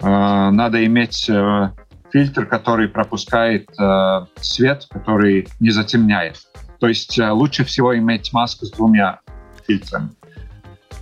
э, 0.00 0.50
надо 0.50 0.84
иметь 0.84 1.28
э, 1.30 1.70
фильтр, 2.12 2.46
который 2.46 2.88
пропускает 2.88 3.68
э, 3.78 4.26
свет, 4.40 4.86
который 4.90 5.48
не 5.60 5.70
затемняет. 5.70 6.40
То 6.80 6.88
есть 6.88 7.18
э, 7.18 7.30
лучше 7.30 7.64
всего 7.64 7.96
иметь 7.96 8.32
маску 8.32 8.66
с 8.66 8.70
двумя 8.70 9.20
фильтрами. 9.66 10.10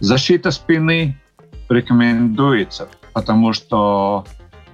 Защита 0.00 0.50
спины 0.50 1.16
рекомендуется, 1.68 2.88
потому 3.12 3.52
что 3.52 4.26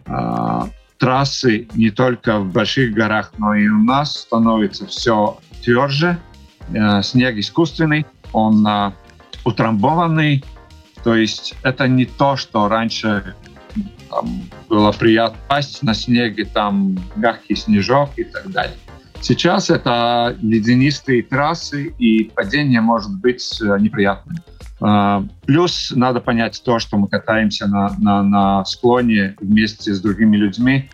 э, 0.07 0.61
трассы 0.99 1.69
не 1.75 1.91
только 1.91 2.39
в 2.39 2.53
больших 2.53 2.95
горах, 2.95 3.33
но 3.39 3.55
и 3.55 3.69
у 3.69 3.85
нас 3.85 4.17
становятся 4.17 4.87
все 4.87 5.39
тверже, 5.63 6.19
Э, 6.75 7.03
снег 7.03 7.37
искусственный, 7.37 8.07
он 8.33 8.67
э, 8.67 8.93
утрамбованный, 9.45 10.45
то 11.05 11.15
есть 11.15 11.55
это 11.63 11.89
не 11.89 12.07
то, 12.07 12.37
что 12.37 12.69
раньше 12.69 13.35
там, 14.13 14.43
было 14.69 14.93
приятно 14.93 15.39
пасть 15.49 15.83
на 15.83 15.95
снеге, 15.95 16.45
там 16.45 16.97
мягкий 17.17 17.57
снежок 17.57 18.11
и 18.17 18.25
так 18.25 18.51
далее. 18.51 18.77
Сейчас 19.21 19.71
это 19.71 20.37
ледянистые 20.43 21.23
трассы, 21.23 21.95
и 21.99 22.25
падение 22.25 22.81
может 22.81 23.15
быть 23.21 23.61
э, 23.61 23.79
неприятным. 23.81 24.37
Плюс 25.47 25.93
надо 25.95 26.21
понять 26.21 26.61
то, 26.65 26.81
что 26.81 26.97
мы 26.97 27.07
катаемся 27.07 27.69
на, 27.69 27.95
на, 27.99 28.23
на 28.25 28.65
склоне 28.65 29.37
вместе 29.41 29.95
с 29.95 30.01
другими 30.01 30.37
людьми. 30.37 30.91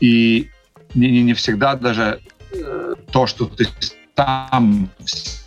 И 0.00 0.48
не, 0.94 1.22
не 1.22 1.34
всегда 1.34 1.74
даже 1.74 2.20
то, 3.12 3.26
что 3.26 3.44
ты 3.44 3.66
там 4.14 4.88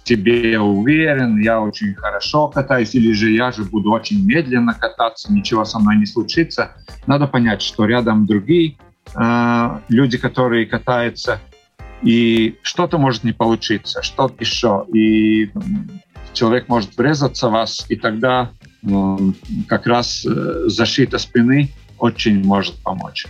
себе 0.07 0.59
уверен, 0.59 1.37
я 1.41 1.61
очень 1.61 1.93
хорошо 1.95 2.47
катаюсь, 2.47 2.95
или 2.95 3.11
же 3.11 3.31
я 3.31 3.51
же 3.51 3.63
буду 3.63 3.91
очень 3.91 4.25
медленно 4.25 4.73
кататься, 4.73 5.31
ничего 5.31 5.65
со 5.65 5.79
мной 5.79 5.97
не 5.97 6.05
случится. 6.05 6.71
Надо 7.05 7.27
понять, 7.27 7.61
что 7.61 7.85
рядом 7.85 8.25
другие 8.25 8.77
э, 9.15 9.79
люди, 9.89 10.17
которые 10.17 10.65
катаются, 10.65 11.41
и 12.01 12.57
что-то 12.61 12.97
может 12.97 13.23
не 13.23 13.33
получиться, 13.33 14.01
что-то 14.01 14.35
еще. 14.39 14.85
И 14.93 15.49
человек 16.33 16.69
может 16.69 16.95
врезаться 16.97 17.49
в 17.49 17.51
вас, 17.51 17.85
и 17.89 17.95
тогда 17.95 18.51
э, 18.83 19.17
как 19.67 19.87
раз 19.87 20.25
э, 20.25 20.63
защита 20.67 21.17
спины 21.17 21.69
очень 21.99 22.43
может 22.43 22.75
помочь. 22.83 23.25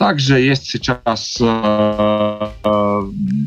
Также 0.00 0.40
есть 0.40 0.64
сейчас 0.64 1.36
э, 1.42 2.48
э, 2.64 3.02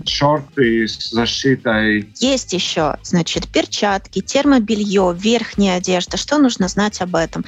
шорты 0.05 0.87
с 0.87 1.09
защитой. 1.09 2.07
Есть 2.17 2.53
еще, 2.53 2.97
значит, 3.01 3.47
перчатки, 3.47 4.21
термобелье, 4.21 5.15
верхняя 5.17 5.77
одежда. 5.77 6.15
Что 6.15 6.37
нужно 6.37 6.67
знать 6.67 7.01
об 7.01 7.15
этом? 7.15 7.43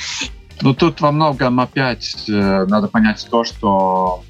Ну, 0.62 0.74
тут 0.74 1.02
во 1.02 1.12
многом 1.12 1.60
опять 1.60 2.28
э, 2.28 2.66
надо 2.66 2.88
понять 2.88 3.28
то, 3.30 3.44
что 3.44 4.24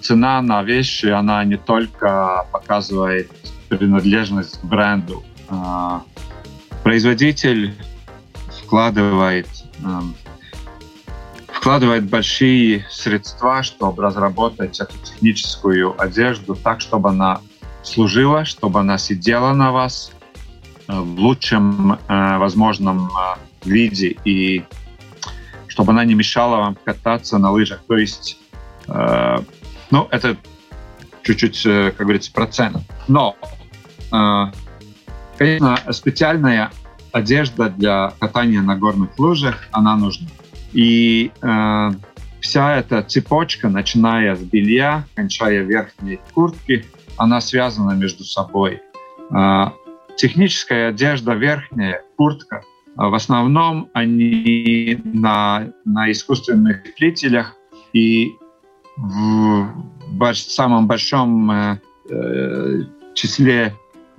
цена 0.00 0.40
на 0.40 0.62
вещи, 0.62 1.04
она 1.04 1.44
не 1.44 1.58
только 1.58 2.46
показывает 2.50 3.30
принадлежность 3.68 4.58
к 4.58 4.64
бренду. 4.64 5.22
Э, 5.50 6.00
производитель 6.82 7.74
вкладывает 8.62 9.48
э, 9.84 10.00
вкладывает 11.58 12.08
большие 12.08 12.86
средства, 12.88 13.64
чтобы 13.64 14.04
разработать 14.04 14.78
эту 14.78 14.96
техническую 14.98 16.00
одежду 16.00 16.54
так, 16.54 16.80
чтобы 16.80 17.08
она 17.08 17.40
служила, 17.82 18.44
чтобы 18.44 18.78
она 18.78 18.96
сидела 18.96 19.52
на 19.52 19.72
вас 19.72 20.12
э, 20.86 20.92
в 20.92 21.18
лучшем 21.18 21.94
э, 21.94 22.38
возможном 22.38 23.08
э, 23.08 23.68
виде 23.68 24.16
и 24.24 24.64
чтобы 25.66 25.90
она 25.90 26.04
не 26.04 26.14
мешала 26.14 26.58
вам 26.58 26.78
кататься 26.84 27.38
на 27.38 27.50
лыжах. 27.50 27.80
То 27.88 27.96
есть, 27.96 28.38
э, 28.86 29.38
ну, 29.90 30.06
это 30.12 30.36
чуть-чуть, 31.24 31.66
э, 31.66 31.90
как 31.90 32.06
говорится, 32.06 32.30
процент. 32.32 32.76
Но, 33.08 33.36
э, 34.12 34.44
конечно, 35.36 35.76
специальная 35.90 36.70
одежда 37.10 37.68
для 37.68 38.12
катания 38.20 38.62
на 38.62 38.76
горных 38.76 39.18
лыжах, 39.18 39.66
она 39.72 39.96
нужна. 39.96 40.28
И 40.72 41.30
э, 41.40 41.90
вся 42.40 42.76
эта 42.76 43.02
цепочка, 43.02 43.68
начиная 43.68 44.34
с 44.34 44.40
белья, 44.40 45.06
кончая 45.14 45.62
верхней 45.62 46.20
куртки, 46.34 46.84
она 47.16 47.40
связана 47.40 47.92
между 47.92 48.24
собой. 48.24 48.80
Э, 49.30 49.70
техническая 50.16 50.90
одежда 50.90 51.34
верхняя, 51.34 52.02
куртка, 52.16 52.62
э, 52.62 52.90
в 52.96 53.14
основном 53.14 53.88
они 53.94 55.00
на, 55.04 55.72
на 55.84 56.10
искусственных 56.10 56.82
длителях 56.96 57.54
и 57.92 58.34
в 58.96 59.68
больш, 60.08 60.42
самом 60.42 60.86
большом 60.86 61.50
э, 61.50 61.80
э 62.10 62.82
числе 63.14 63.74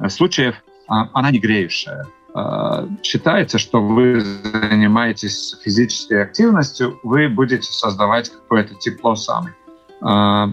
случаев 0.10 0.56
э, 0.56 0.94
она 1.14 1.32
не 1.32 1.40
греющая. 1.40 2.06
А, 2.40 2.88
считается, 3.04 3.58
что 3.58 3.82
вы 3.82 4.22
занимаетесь 4.22 5.56
физической 5.62 6.24
активностью, 6.24 7.00
вы 7.04 7.28
будете 7.28 7.72
создавать 7.72 8.30
какое-то 8.30 8.76
тепло 8.76 9.16
сами. 9.16 9.54
А, 10.02 10.50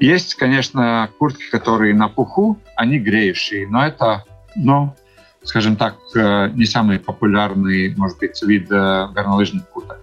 есть, 0.00 0.34
конечно, 0.34 1.10
куртки, 1.18 1.50
которые 1.50 1.94
на 1.94 2.08
пуху, 2.08 2.58
они 2.76 2.98
греющие, 2.98 3.68
но 3.68 3.86
это, 3.86 4.24
ну, 4.56 4.94
скажем 5.42 5.76
так, 5.76 5.96
э, 6.14 6.48
не 6.54 6.64
самый 6.64 6.98
популярный, 6.98 7.94
может 7.96 8.18
быть, 8.18 8.42
вид 8.42 8.70
э, 8.70 9.08
горнолыжных 9.12 9.68
курток. 9.68 10.00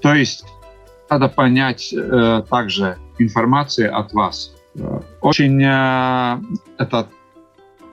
То 0.00 0.14
есть 0.14 0.44
надо 1.10 1.28
понять 1.28 1.92
э, 1.92 2.42
также 2.48 2.96
информации 3.18 3.86
от 3.86 4.12
вас. 4.12 4.52
Очень 5.22 5.62
это 5.62 7.08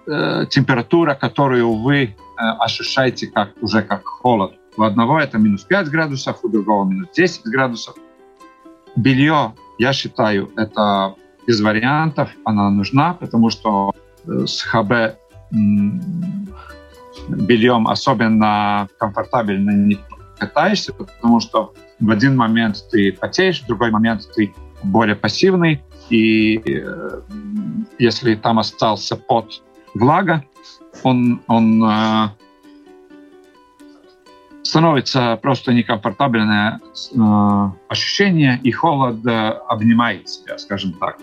э, 0.07 0.45
температура, 0.49 1.15
которую 1.15 1.73
вы 1.73 2.03
э, 2.03 2.13
ощущаете 2.37 3.27
как, 3.27 3.51
уже 3.61 3.81
как 3.81 4.05
холод. 4.05 4.53
У 4.77 4.83
одного 4.83 5.19
это 5.19 5.37
минус 5.37 5.63
5 5.63 5.89
градусов, 5.89 6.43
у 6.43 6.49
другого 6.49 6.85
минус 6.89 7.09
10 7.15 7.43
градусов. 7.45 7.95
Белье, 8.95 9.53
я 9.79 9.93
считаю, 9.93 10.51
это 10.55 11.15
без 11.47 11.61
вариантов, 11.61 12.29
она 12.45 12.69
нужна, 12.69 13.13
потому 13.13 13.49
что 13.49 13.93
э, 14.25 14.45
с 14.45 14.61
ХБ 14.61 15.17
бельем 17.29 17.87
особенно 17.87 18.87
комфортабельно 18.97 19.71
не 19.71 19.99
катаешься, 20.37 20.93
потому 20.93 21.39
что 21.39 21.73
в 21.99 22.09
один 22.09 22.35
момент 22.35 22.83
ты 22.91 23.13
потеешь, 23.13 23.61
в 23.61 23.67
другой 23.67 23.91
момент 23.91 24.27
ты 24.35 24.53
более 24.83 25.15
пассивный, 25.15 25.81
и 26.09 26.61
э, 26.65 27.21
если 27.99 28.35
там 28.35 28.59
остался 28.59 29.15
пот 29.15 29.63
влага, 29.93 30.43
он, 31.03 31.41
он 31.47 31.83
э, 31.83 32.29
становится 34.63 35.37
просто 35.41 35.73
некомфортабельное 35.73 36.79
э, 36.79 37.71
ощущение, 37.89 38.59
и 38.63 38.71
холод 38.71 39.25
э, 39.25 39.49
обнимает 39.67 40.29
себя, 40.29 40.57
скажем 40.57 40.93
так. 40.93 41.17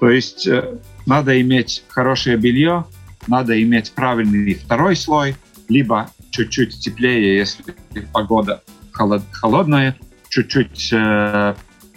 То 0.00 0.10
есть 0.10 0.46
э, 0.46 0.78
надо 1.06 1.40
иметь 1.40 1.84
хорошее 1.88 2.36
белье, 2.36 2.84
надо 3.26 3.60
иметь 3.62 3.92
правильный 3.92 4.54
второй 4.54 4.96
слой, 4.96 5.36
либо 5.68 6.10
чуть-чуть 6.30 6.80
теплее, 6.80 7.36
если 7.36 7.74
погода 8.12 8.62
холод, 8.92 9.22
холодная, 9.32 9.96
чуть-чуть 10.28 10.92
э, 10.92 11.54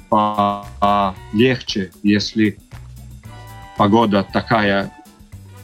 полегче, 0.09 1.91
если 2.03 2.57
погода 3.77 4.27
такая 4.31 4.91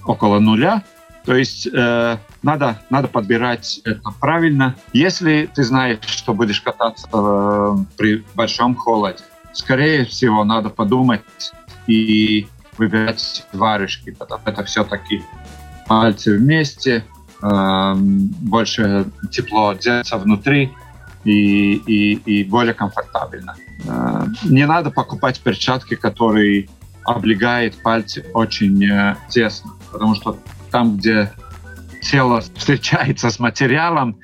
около 0.08 0.40
нуля. 0.40 0.84
То 1.26 1.36
есть 1.36 1.68
э, 1.68 2.18
надо, 2.42 2.80
надо 2.90 3.10
подбирать 3.10 3.82
это 3.84 4.12
правильно. 4.20 4.76
Если 4.94 5.50
ты 5.54 5.64
знаешь, 5.64 6.00
что 6.06 6.34
будешь 6.34 6.62
кататься 6.62 7.08
э, 7.12 7.76
при 7.98 8.24
большом 8.34 8.76
холоде, 8.76 9.24
скорее 9.52 10.06
всего, 10.06 10.46
надо 10.46 10.70
подумать 10.70 11.22
и 11.86 12.48
выбирать 12.78 13.46
варежки, 13.52 14.12
потому 14.12 14.42
что 14.42 14.52
это 14.52 14.64
все-таки 14.64 15.22
пальцы 15.88 16.38
вместе, 16.38 17.04
э, 17.42 17.94
больше 17.96 19.06
тепло 19.30 19.74
деться 19.74 20.18
внутри 20.18 20.72
и, 21.26 21.74
и, 21.74 22.14
и 22.14 22.44
более 22.46 22.74
комфортабельно. 22.74 23.56
Э, 23.86 24.28
не 24.46 24.66
надо 24.66 24.92
покупать 24.92 25.42
перчатки, 25.42 25.96
которые 25.96 26.70
облегает 27.04 27.82
пальцы 27.82 28.26
очень 28.34 28.84
э, 28.86 29.16
тесно, 29.30 29.72
потому 29.98 30.14
что 30.14 30.38
там, 30.70 30.98
где 30.98 31.32
тело 32.04 32.42
встречается 32.42 33.32
с 33.32 33.40
материалом 33.40 34.20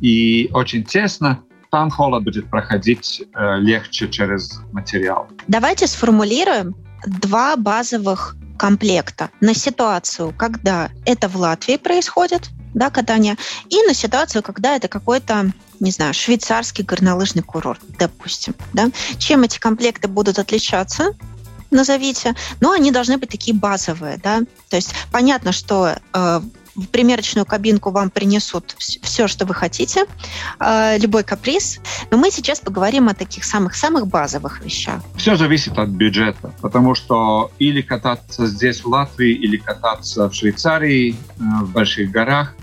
и 0.00 0.50
очень 0.52 0.82
тесно, 0.82 1.40
там 1.70 1.88
холод 1.88 2.24
будет 2.24 2.50
проходить 2.50 3.22
э, 3.32 3.58
легче 3.60 4.08
через 4.08 4.60
материал. 4.72 5.28
Давайте 5.46 5.86
сформулируем 5.86 6.74
два 7.06 7.56
базовых 7.56 8.34
комплекта 8.58 9.30
на 9.40 9.54
ситуацию, 9.54 10.34
когда 10.36 10.90
это 11.04 11.28
в 11.28 11.36
Латвии 11.36 11.76
происходит, 11.76 12.50
да, 12.74 12.90
катание, 12.90 13.36
и 13.70 13.82
на 13.86 13.94
ситуацию, 13.94 14.42
когда 14.42 14.74
это 14.74 14.88
какой-то, 14.88 15.52
не 15.78 15.92
знаю, 15.92 16.12
швейцарский 16.12 16.82
горнолыжный 16.82 17.42
курорт, 17.42 17.80
допустим. 18.00 18.54
Да? 18.72 18.90
Чем 19.18 19.44
эти 19.44 19.60
комплекты 19.60 20.08
будут 20.08 20.40
отличаться? 20.40 21.12
Назовите, 21.74 22.34
но 22.60 22.72
они 22.72 22.90
должны 22.90 23.18
быть 23.18 23.28
такие 23.28 23.54
базовые, 23.56 24.18
да, 24.22 24.40
то 24.70 24.76
есть 24.76 24.94
понятно, 25.12 25.52
что 25.52 25.96
э, 26.12 26.40
в 26.74 26.86
примерочную 26.88 27.46
кабинку 27.46 27.90
вам 27.90 28.10
принесут 28.10 28.74
все, 28.78 29.28
что 29.28 29.46
вы 29.46 29.54
хотите, 29.54 30.06
э, 30.58 30.98
любой 30.98 31.22
каприз. 31.22 31.80
Но 32.10 32.18
мы 32.18 32.30
сейчас 32.30 32.60
поговорим 32.60 33.08
о 33.08 33.14
таких 33.14 33.44
самых-самых 33.44 34.06
базовых 34.08 34.64
вещах. 34.64 35.02
Все 35.16 35.36
зависит 35.36 35.78
от 35.78 35.88
бюджета, 35.90 36.52
потому 36.60 36.94
что 36.94 37.52
или 37.58 37.80
кататься 37.80 38.46
здесь, 38.46 38.82
в 38.82 38.88
Латвии, 38.88 39.32
или 39.32 39.56
кататься 39.56 40.28
в 40.28 40.34
Швейцарии, 40.34 41.14
э, 41.14 41.42
в 41.62 41.70
больших 41.70 42.10
горах, 42.10 42.54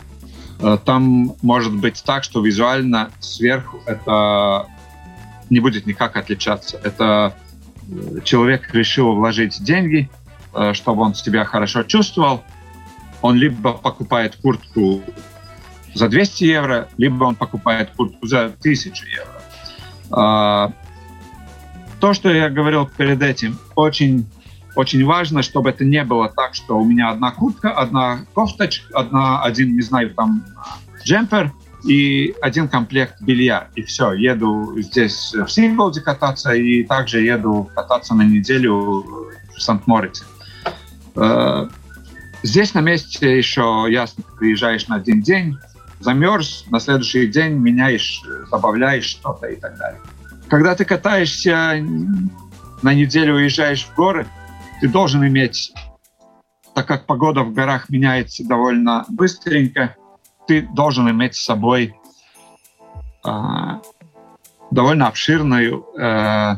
э, 0.59 0.77
там 0.83 1.35
может 1.41 1.73
быть 1.73 2.03
так, 2.05 2.23
что 2.23 2.41
визуально 2.41 3.11
сверху 3.19 3.81
это 3.85 4.67
не 5.49 5.59
будет 5.59 5.85
никак 5.85 6.15
отличаться. 6.15 6.79
Это 6.83 7.35
человек 8.23 8.73
решил 8.73 9.13
вложить 9.13 9.63
деньги, 9.63 10.09
э, 10.53 10.73
чтобы 10.73 11.01
он 11.03 11.15
себя 11.15 11.45
хорошо 11.45 11.83
чувствовал, 11.83 12.43
он 13.21 13.35
либо 13.35 13.73
покупает 13.73 14.35
куртку 14.35 15.01
за 15.93 16.09
200 16.09 16.43
евро, 16.43 16.87
либо 16.97 17.25
он 17.25 17.35
покупает 17.35 17.91
куртку 17.91 18.25
за 18.25 18.45
1000 18.45 19.05
евро. 19.05 19.41
А, 20.11 20.71
то, 21.99 22.13
что 22.13 22.29
я 22.29 22.49
говорил 22.49 22.87
перед 22.87 23.21
этим, 23.21 23.59
очень 23.75 24.25
очень 24.75 25.05
важно, 25.05 25.41
чтобы 25.41 25.69
это 25.69 25.83
не 25.83 26.03
было 26.05 26.29
так, 26.29 26.55
что 26.55 26.77
у 26.77 26.85
меня 26.85 27.09
одна 27.09 27.31
куртка, 27.31 27.73
одна 27.73 28.25
кофточка, 28.33 28.87
одна, 28.97 29.43
один, 29.43 29.75
не 29.75 29.81
знаю, 29.81 30.13
там, 30.13 30.45
джемпер 31.03 31.51
и 31.83 32.35
один 32.41 32.67
комплект 32.67 33.21
белья. 33.21 33.67
И 33.75 33.81
все, 33.83 34.13
еду 34.13 34.73
здесь 34.81 35.33
в 35.33 35.47
Синголде 35.47 36.01
кататься 36.01 36.53
и 36.53 36.83
также 36.83 37.21
еду 37.21 37.69
кататься 37.75 38.13
на 38.13 38.23
неделю 38.23 39.05
в 39.55 39.59
Сант-Морице. 39.61 40.25
Э, 41.15 41.67
здесь 42.43 42.73
на 42.73 42.81
месте 42.81 43.37
еще 43.37 43.85
ясно, 43.89 44.23
приезжаешь 44.39 44.87
на 44.87 44.95
один 44.97 45.21
день, 45.21 45.57
замерз, 45.99 46.65
на 46.69 46.79
следующий 46.79 47.27
день 47.27 47.53
меняешь, 47.53 48.21
добавляешь 48.49 49.05
что-то 49.05 49.47
и 49.47 49.55
так 49.55 49.77
далее. 49.77 50.01
Когда 50.47 50.75
ты 50.75 50.85
катаешься 50.85 51.83
на 52.81 52.93
неделю 52.93 53.35
уезжаешь 53.35 53.85
в 53.85 53.95
горы, 53.95 54.27
ты 54.81 54.87
должен 54.87 55.25
иметь, 55.25 55.73
так 56.73 56.87
как 56.87 57.05
погода 57.05 57.43
в 57.43 57.53
горах 57.53 57.89
меняется 57.89 58.43
довольно 58.45 59.05
быстренько, 59.09 59.95
ты 60.51 60.63
должен 60.63 61.09
иметь 61.09 61.35
с 61.35 61.45
собой 61.45 61.95
э, 63.25 63.29
довольно 64.69 65.07
обширный 65.07 65.71
э, 65.71 66.55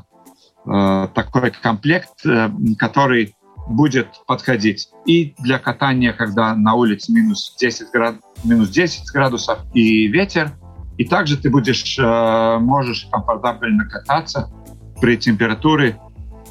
э, 0.65 1.07
такой 1.13 1.51
комплект, 1.51 2.25
э, 2.25 2.49
который 2.79 3.35
будет 3.67 4.07
подходить 4.25 4.89
и 5.05 5.35
для 5.37 5.59
катания, 5.59 6.11
когда 6.11 6.55
на 6.55 6.73
улице 6.73 7.11
минус 7.11 7.55
10, 7.59 7.91
град... 7.91 8.15
минус 8.43 8.69
10 8.69 9.11
градусов 9.13 9.59
и 9.75 10.07
ветер, 10.07 10.53
и 10.97 11.05
также 11.05 11.37
ты 11.37 11.51
будешь, 11.51 11.99
э, 11.99 12.57
можешь 12.57 13.07
комфортабельно 13.11 13.87
кататься 13.87 14.51
при 14.99 15.17
температуре 15.17 15.99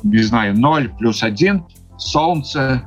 не 0.05 0.23
знаю, 0.23 0.57
0 0.57 0.91
плюс 0.97 1.25
1, 1.25 1.65
солнце 1.99 2.85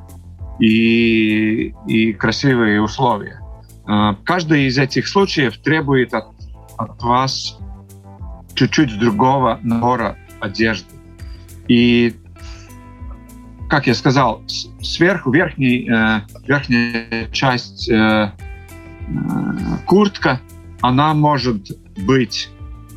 и, 0.60 1.74
и 1.86 2.12
красивые 2.14 2.80
условия. 2.80 3.42
А, 3.86 4.14
каждый 4.24 4.66
из 4.66 4.78
этих 4.78 5.06
случаев 5.08 5.58
требует 5.58 6.12
от, 6.14 6.26
от 6.76 7.02
вас 7.02 7.58
чуть-чуть 8.54 8.98
другого 8.98 9.60
набора 9.62 10.16
одежды. 10.40 10.88
И, 11.68 12.14
как 13.68 13.86
я 13.86 13.94
сказал, 13.94 14.42
сверху 14.80 15.30
верхний, 15.30 15.88
э, 15.88 16.20
верхняя 16.46 17.28
часть 17.30 17.88
э, 17.88 17.94
э, 17.94 18.32
куртка, 19.84 20.40
она 20.80 21.14
может 21.14 21.70
быть 21.96 22.48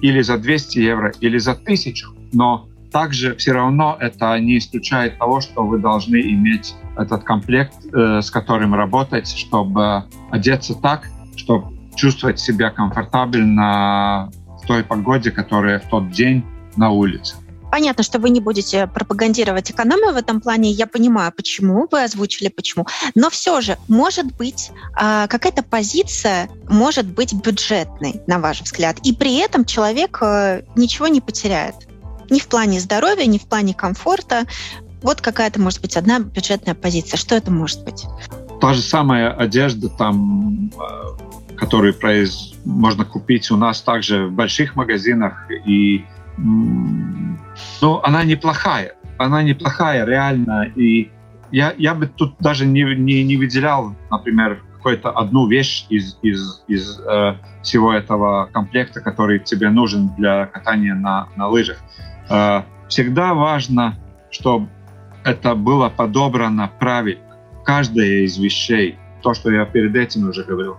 или 0.01 0.21
за 0.21 0.37
200 0.37 0.79
евро, 0.79 1.13
или 1.19 1.37
за 1.37 1.51
1000, 1.51 2.07
но 2.31 2.68
также 2.91 3.35
все 3.35 3.51
равно 3.53 3.97
это 3.99 4.37
не 4.39 4.57
исключает 4.57 5.17
того, 5.17 5.41
что 5.41 5.65
вы 5.65 5.79
должны 5.79 6.17
иметь 6.17 6.75
этот 6.97 7.23
комплект, 7.23 7.73
э, 7.93 8.21
с 8.21 8.31
которым 8.31 8.73
работать, 8.75 9.27
чтобы 9.27 10.03
одеться 10.31 10.75
так, 10.75 11.07
чтобы 11.35 11.77
чувствовать 11.95 12.39
себя 12.39 12.69
комфортабельно 12.69 14.31
в 14.61 14.67
той 14.67 14.83
погоде, 14.83 15.31
которая 15.31 15.79
в 15.79 15.89
тот 15.89 16.11
день 16.11 16.43
на 16.75 16.89
улице. 16.89 17.35
Понятно, 17.71 18.03
что 18.03 18.17
вы 18.17 18.31
не 18.31 18.39
будете 18.39 18.87
пропагандировать 18.87 19.69
экономию 19.69 20.13
в 20.13 20.17
этом 20.17 20.41
плане. 20.41 20.71
Я 20.71 20.87
понимаю, 20.87 21.31
почему 21.31 21.87
вы 21.91 22.03
озвучили, 22.03 22.49
почему. 22.49 22.87
Но 23.13 23.29
все 23.29 23.61
же, 23.61 23.77
может 23.87 24.25
быть, 24.37 24.71
а, 24.95 25.27
какая-то 25.27 25.61
позиция 25.61 26.49
может 26.67 27.05
быть 27.05 27.33
бюджетной, 27.33 28.21
на 28.25 28.39
ваш 28.39 28.61
взгляд, 28.61 28.97
и 29.03 29.13
при 29.13 29.37
этом 29.37 29.65
человек 29.65 30.17
э, 30.21 30.63
ничего 30.75 31.07
не 31.07 31.21
потеряет 31.21 31.88
ни 32.29 32.39
в 32.39 32.47
плане 32.47 32.79
здоровья, 32.79 33.25
ни 33.25 33.37
в 33.37 33.47
плане 33.47 33.73
комфорта. 33.73 34.45
Вот 35.01 35.21
какая-то, 35.21 35.61
может 35.61 35.81
быть, 35.81 35.95
одна 35.95 36.19
бюджетная 36.19 36.75
позиция. 36.75 37.17
Что 37.17 37.35
это 37.35 37.51
может 37.51 37.83
быть? 37.83 38.05
Та 38.59 38.73
же 38.73 38.81
самая 38.81 39.31
одежда, 39.31 39.89
там, 39.89 40.71
э, 40.77 41.55
которую 41.55 41.93
произ... 41.93 42.53
можно 42.65 43.05
купить 43.05 43.49
у 43.51 43.57
нас 43.57 43.81
также 43.81 44.27
в 44.27 44.31
больших 44.31 44.75
магазинах. 44.75 45.49
И 45.65 46.03
ну, 46.37 48.01
она 48.03 48.23
неплохая. 48.23 48.95
Она 49.17 49.43
неплохая, 49.43 50.05
реально. 50.05 50.71
И 50.75 51.11
я, 51.51 51.73
я 51.77 51.93
бы 51.93 52.07
тут 52.07 52.35
даже 52.39 52.65
не, 52.65 52.83
не, 52.95 53.23
не 53.23 53.37
выделял, 53.37 53.95
например, 54.11 54.61
какую-то 54.75 55.09
одну 55.09 55.47
вещь 55.47 55.85
из, 55.89 56.17
из, 56.21 56.63
из 56.67 56.99
э, 56.99 57.35
всего 57.61 57.93
этого 57.93 58.49
комплекта, 58.53 59.01
который 59.01 59.39
тебе 59.39 59.69
нужен 59.69 60.15
для 60.15 60.45
катания 60.45 60.95
на, 60.95 61.27
на 61.35 61.47
лыжах. 61.47 61.77
Э, 62.29 62.63
всегда 62.87 63.33
важно, 63.33 63.97
чтобы 64.31 64.69
это 65.23 65.55
было 65.55 65.89
подобрано 65.89 66.71
правильно. 66.79 67.23
Каждая 67.65 68.25
из 68.25 68.37
вещей, 68.37 68.97
то, 69.21 69.33
что 69.33 69.51
я 69.51 69.65
перед 69.65 69.95
этим 69.95 70.29
уже 70.29 70.43
говорил, 70.43 70.77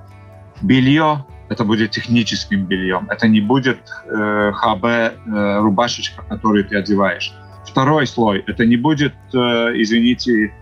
белье 0.63 1.25
это 1.51 1.65
будет 1.65 1.91
техническим 1.91 2.65
бельем. 2.67 3.09
Это 3.11 3.27
не 3.27 3.41
будет 3.41 3.79
э, 4.07 4.53
ХБ 4.55 4.85
э, 4.85 5.59
рубашечка, 5.61 6.23
которую 6.23 6.65
ты 6.65 6.77
одеваешь. 6.77 7.35
Второй 7.67 8.07
слой 8.07 8.45
это 8.47 8.65
не 8.65 8.77
будет, 8.77 9.15
э, 9.35 9.37
извините, 9.75 10.55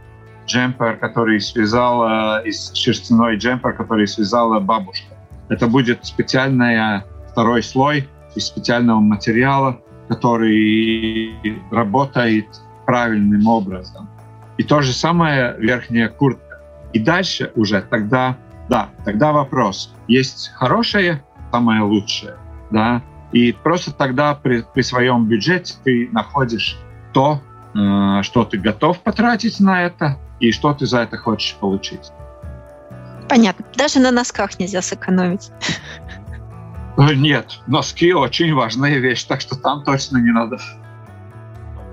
джемпер, 0.47 0.97
который 0.97 1.41
связала 1.41 2.41
из 2.43 2.73
шерстяной 2.73 3.37
джемпер, 3.37 3.75
который 3.75 4.09
связала 4.09 4.61
бабушка. 4.61 5.15
Это 5.51 5.67
будет 5.67 6.07
специальный 6.07 7.03
второй 7.31 7.63
слой 7.63 8.09
из 8.35 8.47
специального 8.47 9.01
материала, 9.01 9.81
который 10.09 11.35
работает 11.71 12.47
правильным 12.87 13.47
образом. 13.47 14.09
И 14.57 14.63
то 14.63 14.81
же 14.81 14.93
самое 14.93 15.55
верхняя 15.59 16.09
куртка. 16.09 16.61
И 16.93 16.99
дальше 16.99 17.53
уже 17.55 17.83
тогда, 17.83 18.37
да, 18.69 18.89
тогда 19.05 19.33
вопрос. 19.33 19.95
Есть 20.09 20.51
хорошее, 20.55 21.23
самое 21.53 21.83
лучшее, 21.83 22.37
да, 22.71 23.03
и 23.33 23.53
просто 23.53 23.93
тогда 23.93 24.35
при, 24.35 24.65
при 24.75 24.83
своем 24.83 25.27
бюджете 25.27 25.75
ты 25.85 26.09
находишь 26.13 26.79
то, 27.13 27.41
э, 27.75 28.23
что 28.23 28.45
ты 28.45 28.59
готов 28.59 29.01
потратить 29.01 29.61
на 29.61 29.85
это, 29.85 30.19
и 30.41 30.51
что 30.51 30.73
ты 30.73 30.87
за 30.87 31.01
это 31.01 31.19
хочешь 31.19 31.57
получить. 31.57 32.11
Понятно. 33.29 33.67
Даже 33.77 34.01
на 34.01 34.11
носках 34.11 34.59
нельзя 34.59 34.81
сэкономить. 34.81 35.51
Э, 36.99 37.15
нет, 37.15 37.61
носки 37.67 38.13
очень 38.13 38.53
важная 38.55 38.99
вещь, 38.99 39.25
так 39.25 39.41
что 39.41 39.57
там 39.57 39.85
точно 39.85 40.19
не 40.19 40.33
надо. 40.33 40.59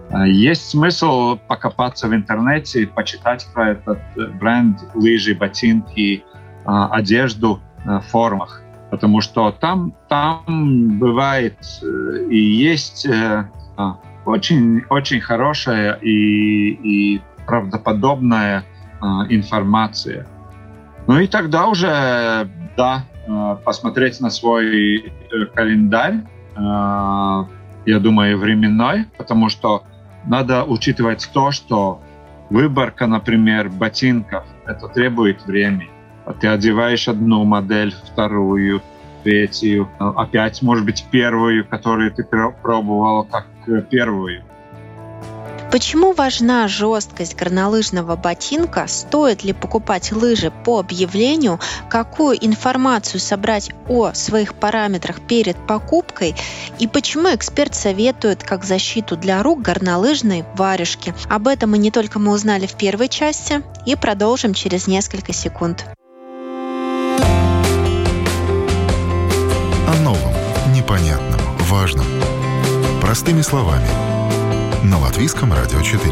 Э, 0.10 0.28
есть 0.28 0.70
смысл 0.70 1.38
покопаться 1.48 2.08
в 2.08 2.13
интернете 2.13 2.84
и 2.84 2.86
почитать 2.86 3.48
про 3.54 3.72
этот 3.72 4.00
э, 4.18 4.28
бренд 4.28 4.80
лыжи, 4.94 5.36
ботинки, 5.36 6.24
одежду 6.68 7.62
в 7.86 8.02
формах. 8.10 8.63
Потому 8.89 9.22
что 9.22 9.52
там, 9.52 9.94
там 10.10 10.98
бывает 10.98 11.60
и 12.28 12.38
есть 12.39 13.08
очень, 14.26 14.84
очень 14.89 15.22
хорошая 15.22 15.94
и, 16.02 16.70
и 16.72 17.22
правдоподобная 17.46 18.63
информация. 19.30 20.26
Ну 21.06 21.20
и 21.20 21.28
тогда 21.28 21.68
уже, 21.68 22.50
да, 22.76 23.06
Э, 23.06 23.14
посмотреть 23.64 24.20
на 24.22 24.30
свой 24.30 25.00
э, 25.00 25.46
календарь, 25.54 26.24
э, 26.56 26.60
я 27.86 28.00
думаю, 28.00 28.38
временной, 28.38 29.06
потому 29.18 29.50
что 29.50 29.84
надо 30.26 30.64
учитывать 30.64 31.30
то, 31.34 31.52
что 31.52 32.02
выборка, 32.50 33.08
например, 33.08 33.70
ботинков, 33.70 34.46
это 34.66 34.88
требует 34.88 35.46
времени. 35.46 35.90
Ты 36.40 36.48
одеваешь 36.48 37.08
одну 37.08 37.44
модель, 37.44 37.94
вторую, 38.12 38.82
третью, 39.24 39.90
опять, 40.00 40.62
может 40.62 40.86
быть, 40.86 41.06
первую, 41.12 41.68
которую 41.68 42.12
ты 42.12 42.24
пробовал 42.24 43.26
как 43.26 43.48
первую. 43.90 44.44
Почему 45.76 46.14
важна 46.14 46.70
жесткость 46.70 47.36
горнолыжного 47.36 48.16
ботинка? 48.16 48.88
Стоит 48.88 49.44
ли 49.44 49.52
покупать 49.52 50.14
лыжи 50.14 50.50
по 50.50 50.80
объявлению? 50.80 51.60
Какую 51.90 52.38
информацию 52.40 53.20
собрать 53.20 53.72
о 53.90 54.14
своих 54.14 54.54
параметрах 54.54 55.20
перед 55.20 55.58
покупкой? 55.68 56.34
И 56.80 56.88
почему 56.88 57.36
эксперт 57.36 57.76
советует 57.76 58.42
как 58.42 58.64
защиту 58.64 59.18
для 59.18 59.44
рук 59.44 59.62
горнолыжные 59.62 60.46
варежки? 60.56 61.14
Об 61.28 61.50
этом 61.50 61.76
и 61.76 61.78
не 61.78 61.92
только 61.92 62.20
мы 62.20 62.32
узнали 62.32 62.68
в 62.68 62.76
первой 62.76 63.10
части 63.10 63.62
и 63.86 63.98
продолжим 63.98 64.54
через 64.54 64.88
несколько 64.88 65.34
секунд. 65.34 65.84
О 69.90 70.02
новом, 70.02 70.34
непонятном, 70.74 71.42
важном. 71.68 72.06
Простыми 73.02 73.42
словами– 73.42 73.90
на 74.84 75.00
Латвийском 75.00 75.54
радио 75.54 75.82
4. 75.82 76.12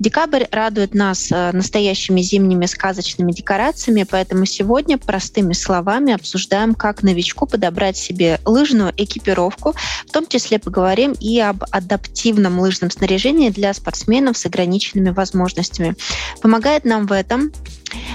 Декабрь 0.00 0.44
радует 0.50 0.94
нас 0.94 1.30
э, 1.30 1.50
настоящими 1.52 2.22
зимними 2.22 2.64
сказочными 2.64 3.32
декорациями, 3.32 4.06
поэтому 4.10 4.46
сегодня 4.46 4.96
простыми 4.96 5.52
словами 5.52 6.14
обсуждаем, 6.14 6.74
как 6.74 7.02
новичку 7.02 7.46
подобрать 7.46 7.98
себе 7.98 8.40
лыжную 8.46 8.94
экипировку. 8.96 9.74
В 10.06 10.10
том 10.10 10.26
числе 10.26 10.58
поговорим 10.58 11.12
и 11.20 11.38
об 11.38 11.64
адаптивном 11.70 12.60
лыжном 12.60 12.90
снаряжении 12.90 13.50
для 13.50 13.74
спортсменов 13.74 14.38
с 14.38 14.46
ограниченными 14.46 15.10
возможностями. 15.10 15.94
Помогает 16.40 16.86
нам 16.86 17.06
в 17.06 17.12
этом 17.12 17.52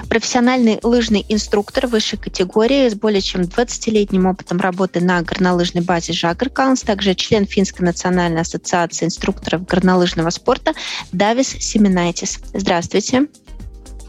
профессиональный 0.09 0.79
лыжный 0.83 1.25
инструктор 1.29 1.87
высшей 1.87 2.19
категории 2.19 2.89
с 2.89 2.95
более 2.95 3.21
чем 3.21 3.41
20-летним 3.41 4.25
опытом 4.25 4.59
работы 4.59 5.01
на 5.01 5.21
горнолыжной 5.21 5.83
базе 5.83 6.13
Жагр 6.13 6.49
Каунс, 6.49 6.81
также 6.81 7.15
член 7.15 7.45
Финской 7.45 7.85
национальной 7.85 8.41
ассоциации 8.41 9.05
инструкторов 9.05 9.65
горнолыжного 9.65 10.29
спорта 10.29 10.73
Давис 11.11 11.49
Семенайтис. 11.49 12.39
Здравствуйте. 12.53 13.27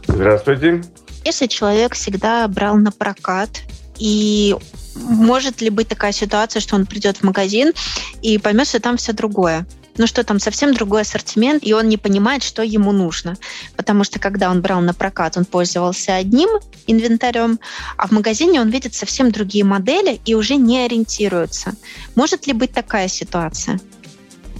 Здравствуйте. 0.07 0.83
Если 1.25 1.47
человек 1.47 1.93
всегда 1.95 2.47
брал 2.47 2.77
на 2.77 2.91
прокат 2.91 3.61
и 3.99 4.55
может 4.95 5.61
ли 5.61 5.69
быть 5.69 5.87
такая 5.87 6.11
ситуация, 6.11 6.59
что 6.59 6.75
он 6.75 6.85
придет 6.85 7.17
в 7.17 7.23
магазин 7.23 7.73
и 8.21 8.37
поймет, 8.37 8.67
что 8.67 8.79
там 8.79 8.97
все 8.97 9.13
другое? 9.13 9.65
Ну 9.97 10.07
что 10.07 10.23
там 10.23 10.39
совсем 10.39 10.73
другой 10.73 11.01
ассортимент, 11.01 11.65
и 11.65 11.73
он 11.73 11.87
не 11.89 11.97
понимает, 11.97 12.43
что 12.43 12.63
ему 12.63 12.91
нужно. 12.91 13.35
Потому 13.75 14.03
что 14.03 14.19
когда 14.19 14.49
он 14.49 14.61
брал 14.61 14.81
на 14.81 14.93
прокат, 14.93 15.37
он 15.37 15.45
пользовался 15.45 16.15
одним 16.15 16.49
инвентарем, 16.87 17.59
а 17.97 18.07
в 18.07 18.11
магазине 18.11 18.61
он 18.61 18.69
видит 18.69 18.93
совсем 18.93 19.31
другие 19.31 19.63
модели 19.63 20.19
и 20.25 20.35
уже 20.35 20.55
не 20.55 20.85
ориентируется. 20.85 21.73
Может 22.15 22.47
ли 22.47 22.53
быть 22.53 22.71
такая 22.71 23.07
ситуация? 23.07 23.79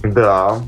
Да, 0.02 0.60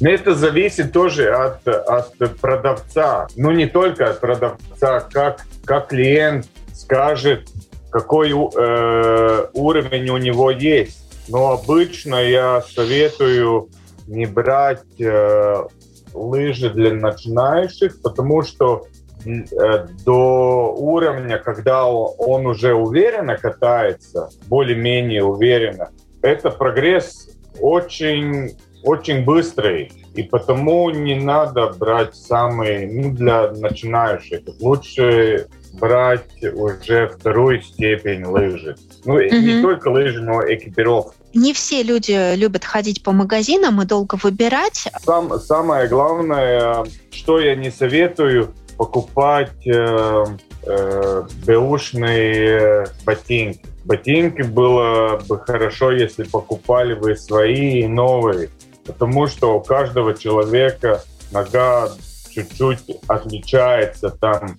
но 0.00 0.10
это 0.10 0.34
зависит 0.34 0.92
тоже 0.92 1.30
от, 1.30 1.66
от 1.66 2.40
продавца. 2.40 3.28
Ну, 3.36 3.52
не 3.52 3.66
только 3.66 4.10
от 4.10 4.20
продавца, 4.20 5.00
как, 5.00 5.46
как 5.64 5.88
клиент 5.88 6.46
скажет, 6.74 7.48
какой 7.90 8.30
э, 8.30 9.46
уровень 9.52 10.10
у 10.10 10.16
него 10.16 10.50
есть. 10.50 11.03
Но 11.28 11.52
обычно 11.52 12.16
я 12.16 12.62
советую 12.62 13.70
не 14.06 14.26
брать 14.26 14.84
э, 15.00 15.64
лыжи 16.12 16.70
для 16.70 16.92
начинающих, 16.92 18.00
потому 18.02 18.42
что 18.42 18.86
э, 19.24 19.86
до 20.04 20.74
уровня, 20.76 21.38
когда 21.38 21.86
он 21.86 22.46
уже 22.46 22.74
уверенно 22.74 23.36
катается, 23.36 24.28
более-менее 24.46 25.24
уверенно, 25.24 25.90
это 26.22 26.50
прогресс 26.50 27.30
очень, 27.60 28.56
очень 28.82 29.24
быстрый. 29.24 29.92
И 30.14 30.22
потому 30.22 30.90
не 30.90 31.16
надо 31.16 31.72
брать 31.72 32.14
самые 32.14 32.86
ну, 32.86 33.12
для 33.12 33.50
начинающих. 33.50 34.42
Лучше 34.60 35.48
брать 35.78 36.42
уже 36.54 37.08
вторую 37.08 37.62
степень 37.62 38.24
лыжи. 38.24 38.76
Ну, 39.04 39.14
угу. 39.14 39.22
не 39.22 39.62
только 39.62 39.88
лыжи, 39.88 40.22
но 40.22 40.40
экипировка. 40.42 41.14
Не 41.34 41.52
все 41.52 41.82
люди 41.82 42.36
любят 42.36 42.64
ходить 42.64 43.02
по 43.02 43.12
магазинам 43.12 43.82
и 43.82 43.86
долго 43.86 44.16
выбирать. 44.22 44.88
Сам, 45.04 45.38
самое 45.40 45.88
главное, 45.88 46.84
что 47.10 47.40
я 47.40 47.56
не 47.56 47.70
советую, 47.70 48.54
покупать 48.76 49.66
э, 49.66 50.24
э, 50.66 51.22
бэушные 51.46 52.86
ботинки. 53.04 53.60
Ботинки 53.84 54.42
было 54.42 55.20
бы 55.28 55.38
хорошо, 55.38 55.92
если 55.92 56.24
покупали 56.24 56.94
вы 56.94 57.16
свои 57.16 57.86
новые, 57.86 58.48
потому 58.86 59.26
что 59.26 59.56
у 59.56 59.60
каждого 59.60 60.14
человека 60.14 61.02
нога 61.30 61.90
чуть-чуть 62.30 62.80
отличается 63.06 64.10
там 64.10 64.56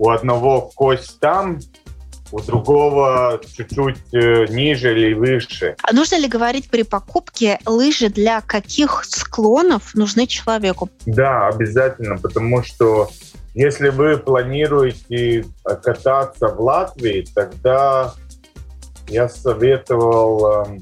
у 0.00 0.08
одного 0.08 0.62
кость 0.74 1.20
там, 1.20 1.60
у 2.32 2.40
другого 2.40 3.38
чуть-чуть 3.54 4.14
э, 4.14 4.46
ниже 4.46 4.92
или 4.92 5.12
выше. 5.12 5.76
А 5.82 5.92
нужно 5.92 6.16
ли 6.18 6.26
говорить 6.26 6.70
при 6.70 6.84
покупке 6.84 7.58
лыжи 7.66 8.08
для 8.08 8.40
каких 8.40 9.04
склонов 9.04 9.94
нужны 9.94 10.26
человеку? 10.26 10.88
Да, 11.04 11.48
обязательно, 11.48 12.16
потому 12.16 12.62
что 12.62 13.10
если 13.52 13.90
вы 13.90 14.16
планируете 14.16 15.44
кататься 15.64 16.48
в 16.48 16.60
Латвии, 16.60 17.26
тогда 17.34 18.14
я 19.08 19.28
советовал 19.28 20.46
э, 20.46 20.78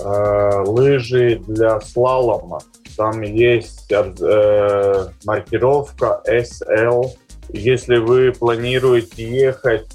э, 0.00 0.62
лыжи 0.66 1.42
для 1.46 1.78
слалома. 1.80 2.60
Там 2.96 3.20
есть 3.20 3.92
э, 3.92 5.08
маркировка 5.26 6.22
SL 6.26 7.10
если 7.48 7.96
вы 7.96 8.32
планируете 8.32 9.28
ехать 9.28 9.86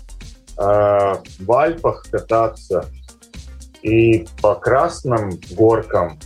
э, 0.57 0.61
в 1.39 1.51
Альпах 1.51 2.05
кататься 2.09 2.85
и 3.81 4.27
по 4.41 4.55
красным 4.55 5.39
горкам, 5.51 6.19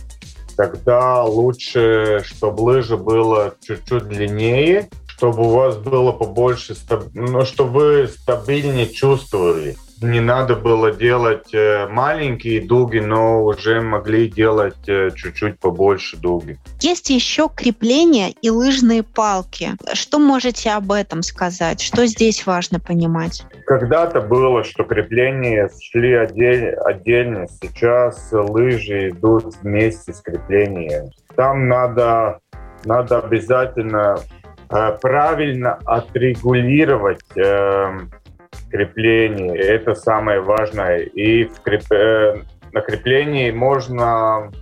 тогда 0.56 1.24
лучше, 1.24 2.22
чтобы 2.24 2.60
лыжа 2.62 2.96
была 2.96 3.52
чуть-чуть 3.66 4.08
длиннее, 4.08 4.88
чтобы 5.06 5.44
у 5.44 5.50
вас 5.50 5.76
было 5.76 6.12
побольше, 6.12 6.76
ну, 7.14 7.44
чтобы 7.44 7.70
вы 7.70 8.08
стабильнее 8.08 8.88
чувствовали 8.88 9.76
не 10.02 10.20
надо 10.20 10.56
было 10.56 10.92
делать 10.92 11.54
э, 11.54 11.86
маленькие 11.88 12.60
дуги, 12.60 12.98
но 12.98 13.44
уже 13.44 13.80
могли 13.80 14.28
делать 14.28 14.88
э, 14.88 15.10
чуть-чуть 15.14 15.58
побольше 15.58 16.16
дуги. 16.16 16.58
Есть 16.80 17.10
еще 17.10 17.48
крепления 17.48 18.32
и 18.42 18.50
лыжные 18.50 19.02
палки. 19.02 19.70
Что 19.94 20.18
можете 20.18 20.70
об 20.70 20.92
этом 20.92 21.22
сказать? 21.22 21.80
Что 21.80 22.06
здесь 22.06 22.46
важно 22.46 22.78
понимать? 22.78 23.44
Когда-то 23.66 24.20
было, 24.20 24.64
что 24.64 24.84
крепления 24.84 25.70
шли 25.80 26.12
отдель, 26.12 26.74
отдельно. 26.74 27.46
Сейчас 27.48 28.28
лыжи 28.32 29.10
идут 29.10 29.54
вместе 29.62 30.12
с 30.12 30.20
креплением. 30.20 31.10
Там 31.36 31.68
надо, 31.68 32.40
надо 32.84 33.20
обязательно 33.20 34.18
э, 34.70 34.98
правильно 35.00 35.78
отрегулировать 35.86 37.20
крепление. 38.70 39.56
Это 39.56 39.94
самое 39.94 40.40
важное. 40.40 40.98
И 41.00 41.44
в 41.44 41.60
креп... 41.60 41.82
Э, 41.92 42.42
на 42.72 42.80
креплении 42.80 43.50
можно 43.50 44.52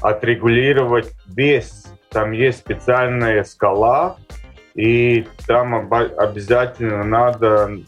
отрегулировать 0.00 1.12
вес. 1.26 1.86
Там 2.10 2.32
есть 2.32 2.58
специальная 2.58 3.44
скала, 3.44 4.16
и 4.74 5.26
там 5.46 5.92
обязательно 5.92 7.04
надо 7.04 7.78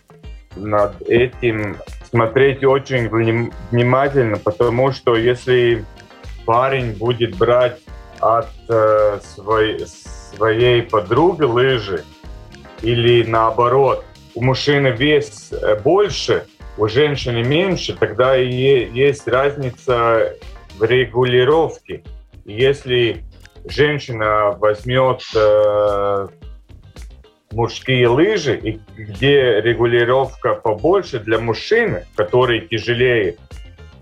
над 0.56 1.02
этим 1.02 1.76
смотреть 2.08 2.62
очень 2.64 3.08
внимательно, 3.08 4.38
потому 4.38 4.92
что 4.92 5.16
если 5.16 5.84
парень 6.46 6.92
будет 6.92 7.36
брать 7.36 7.80
от 8.20 8.48
э, 8.68 9.18
своей, 9.22 9.84
своей 9.86 10.82
подруги 10.82 11.42
лыжи 11.42 12.04
или 12.82 13.24
наоборот, 13.24 14.04
у 14.34 14.42
мужчины 14.42 14.88
вес 14.88 15.52
э, 15.52 15.78
больше, 15.80 16.46
у 16.76 16.88
женщины 16.88 17.42
меньше, 17.42 17.96
тогда 17.96 18.36
и 18.36 18.48
есть 18.92 19.28
разница 19.28 20.34
в 20.76 20.82
регулировке. 20.82 22.02
Если 22.44 23.24
женщина 23.64 24.50
возьмет 24.58 25.22
э, 25.34 26.28
мужские 27.52 28.08
лыжи, 28.08 28.58
и 28.58 28.80
где 28.96 29.60
регулировка 29.60 30.54
побольше 30.54 31.20
для 31.20 31.38
мужчины, 31.38 32.06
который 32.16 32.60
тяжелее, 32.62 33.36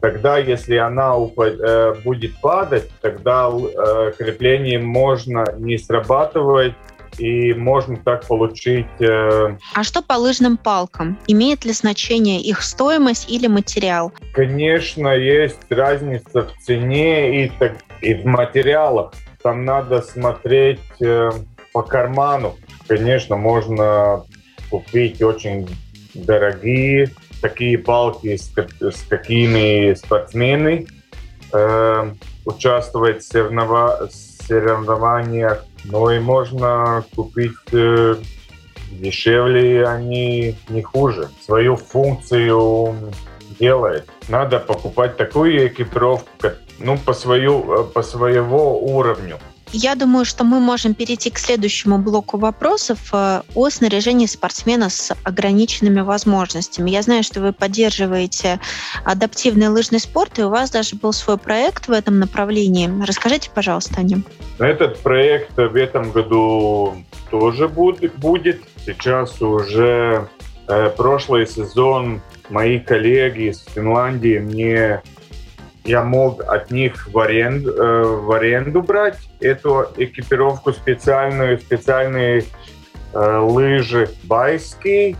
тогда 0.01 0.38
если 0.38 0.77
она 0.77 1.16
упад, 1.16 1.61
э, 1.61 1.95
будет 2.03 2.40
падать, 2.40 2.90
тогда 3.03 3.51
э, 3.51 4.12
крепление 4.18 4.79
можно 4.79 5.45
не 5.59 5.77
срабатывать 5.77 6.75
и 7.18 7.55
можно 7.55 7.96
так 7.96 8.27
получить... 8.27 8.87
Э... 9.01 9.57
А 9.75 9.85
что 9.85 10.03
по 10.03 10.14
лыжным 10.14 10.57
палкам? 10.57 11.18
Имеет 11.27 11.64
ли 11.64 11.72
значение 11.72 12.40
их 12.40 12.62
стоимость 12.62 13.31
или 13.31 13.46
материал? 13.46 14.12
Конечно, 14.35 15.09
есть 15.09 15.61
разница 15.70 16.42
в 16.42 16.53
цене 16.64 17.44
и, 17.44 17.53
так, 17.59 17.77
и 18.01 18.14
в 18.14 18.25
материалах. 18.25 19.12
Там 19.42 19.64
надо 19.64 20.03
смотреть 20.03 20.81
э, 21.01 21.31
по 21.72 21.83
карману. 21.83 22.57
Конечно, 22.87 23.37
можно 23.37 24.25
купить 24.70 25.22
очень 25.22 25.68
дорогие 26.14 27.11
такие 27.40 27.77
палки, 27.77 28.37
с, 28.37 28.53
с 28.81 29.03
какими 29.09 29.94
спортсмены 29.94 30.87
э, 31.53 32.12
участвуют 32.46 33.22
в 33.22 34.11
соревнованиях 34.46 35.66
ну 35.85 36.11
и 36.11 36.18
можно 36.18 37.05
купить 37.14 37.53
э, 37.73 38.16
дешевле, 38.90 39.87
они 39.87 40.57
не 40.68 40.83
хуже. 40.83 41.29
Свою 41.45 41.77
функцию 41.77 42.95
делает. 43.59 44.09
Надо 44.29 44.59
покупать 44.59 45.16
такую 45.16 45.66
экипировку, 45.66 46.29
ну, 46.79 46.99
по, 46.99 47.12
свою, 47.12 47.81
э, 47.81 47.85
по 47.85 48.03
своего 48.03 48.79
уровню. 48.79 49.38
Я 49.73 49.95
думаю, 49.95 50.25
что 50.25 50.45
мы 50.45 50.61
можем 50.61 50.95
перейти 50.95 51.31
к 51.31 51.39
следующему 51.39 51.99
блоку 51.99 52.39
вопросов 52.39 52.99
э, 53.13 53.43
о 53.55 53.71
снаряжении 53.71 54.27
спортсмена 54.27 54.91
с 54.91 55.15
ограниченными 55.25 56.01
возможностями. 56.01 56.91
Я 56.91 57.03
знаю, 57.03 57.23
что 57.23 57.41
вы 57.41 57.53
поддерживаете 57.53 58.61
адаптивный 59.05 59.69
лыжный 59.69 60.01
спорт, 60.01 60.39
и 60.39 60.43
у 60.43 60.51
вас 60.51 60.71
даже 60.71 60.97
был 60.97 61.13
свой 61.13 61.39
проект 61.39 61.89
в 61.89 61.93
этом 61.93 62.19
направлении. 62.19 62.91
Расскажите, 63.05 63.51
пожалуйста, 63.55 64.01
о 64.01 64.03
нем. 64.03 64.25
Этот 64.59 65.01
проект 65.01 65.57
в 65.57 65.77
этом 65.77 66.13
году 66.13 66.95
тоже 67.31 67.69
будет. 67.69 68.61
Сейчас 68.85 69.41
уже 69.41 70.29
э, 70.69 70.91
прошлый 70.91 71.47
сезон 71.47 72.21
мои 72.51 72.79
коллеги 72.79 73.51
из 73.51 73.65
Финляндии 73.75 74.39
мне 74.39 75.03
я 75.85 76.05
мог 76.05 76.42
от 76.45 76.71
них 76.71 77.09
в 77.09 77.18
аренду, 77.18 77.71
э, 77.71 78.03
в 78.03 78.33
аренду 78.33 78.83
брать 78.83 79.18
эту 79.40 79.87
экипировку 79.97 80.73
специальную, 80.73 81.59
специальные 81.59 82.45
э, 83.12 83.38
лыжи 83.38 84.09
байские, 84.25 85.16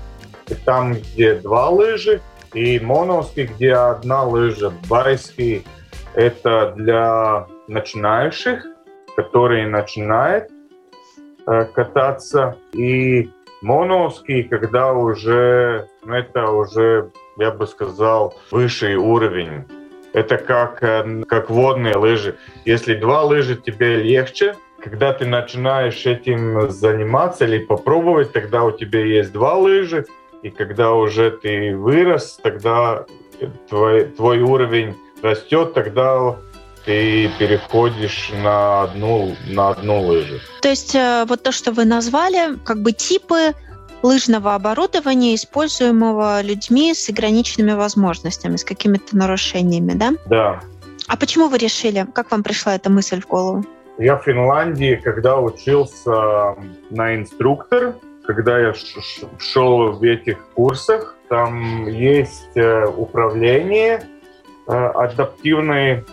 там, 0.65 0.95
где 0.95 1.35
два 1.35 1.69
лыжи, 1.71 2.21
и 2.55 2.79
моновские, 2.81 3.47
где 3.47 3.73
одна 3.73 4.23
лыжа. 4.25 4.73
Байские– 4.89 5.63
это 6.15 6.75
для 6.77 7.47
начинающих, 7.67 8.65
которые 9.17 9.67
начинают 9.67 10.49
э, 11.47 11.65
кататься, 11.75 12.57
и 12.73 13.31
моновские, 13.63 14.45
когда 14.45 14.93
уже, 14.93 15.89
ну, 16.05 16.15
это 16.15 16.51
уже, 16.51 17.11
я 17.39 17.51
бы 17.51 17.67
сказал, 17.67 18.35
высший 18.51 18.97
уровень 18.97 19.65
это 20.13 20.37
как, 20.37 20.83
э, 20.83 21.25
как 21.29 21.51
водные 21.51 21.97
лыжи. 21.97 22.37
Если 22.65 22.95
два 22.95 23.23
лыжи 23.23 23.57
тебе 23.57 23.97
легче, 23.97 24.57
когда 24.83 25.13
ты 25.13 25.27
начинаешь 25.27 26.05
этим 26.07 26.71
заниматься 26.71 27.45
или 27.45 27.59
попробовать, 27.59 28.33
тогда 28.33 28.65
у 28.65 28.73
тебя 28.73 29.05
есть 29.05 29.33
два 29.33 29.55
лыжи, 29.55 30.07
и 30.43 30.51
когда 30.51 30.93
уже 30.93 31.31
ты 31.31 31.77
вырос, 31.77 32.39
тогда 32.43 33.07
твой, 33.69 34.05
твой 34.07 34.41
уровень 34.41 34.97
растет, 35.23 35.75
тогда 35.75 36.37
ты 36.85 37.31
переходишь 37.39 38.31
на 38.43 38.83
одну, 38.83 39.37
на 39.47 39.71
одну 39.71 40.01
лыжу. 40.01 40.41
То 40.63 40.69
есть 40.69 40.97
э, 40.97 41.25
вот 41.29 41.43
то, 41.43 41.53
что 41.53 41.71
вы 41.71 41.85
назвали, 41.85 42.59
как 42.65 42.83
бы 42.83 42.93
типы 42.93 43.55
лыжного 44.03 44.55
оборудования, 44.55 45.35
используемого 45.35 46.43
людьми 46.43 46.95
с 46.95 47.09
ограниченными 47.09 47.73
возможностями, 47.73 48.57
с 48.57 48.65
какими-то 48.65 49.17
нарушениями, 49.17 49.93
да? 49.93 50.13
Да. 50.27 50.61
А 51.09 51.17
почему 51.17 51.49
вы 51.49 51.59
решили? 51.59 52.07
Как 52.15 52.31
вам 52.31 52.43
пришла 52.43 52.75
эта 52.75 52.91
мысль 52.91 53.21
в 53.21 53.27
голову? 53.27 53.65
Я 53.99 54.17
в 54.17 54.25
Финляндии, 54.25 55.01
когда 55.03 55.39
учился 55.39 56.57
на 56.91 57.15
инструктор, 57.17 57.95
когда 58.25 58.59
я 58.59 58.73
шел 59.39 59.93
в 59.93 60.03
этих 60.03 60.39
курсах, 60.55 61.17
там 61.29 61.87
есть 61.87 62.57
э, 62.57 62.87
управление 62.87 64.03
э, 64.69 64.73
адаптивной. 64.73 66.05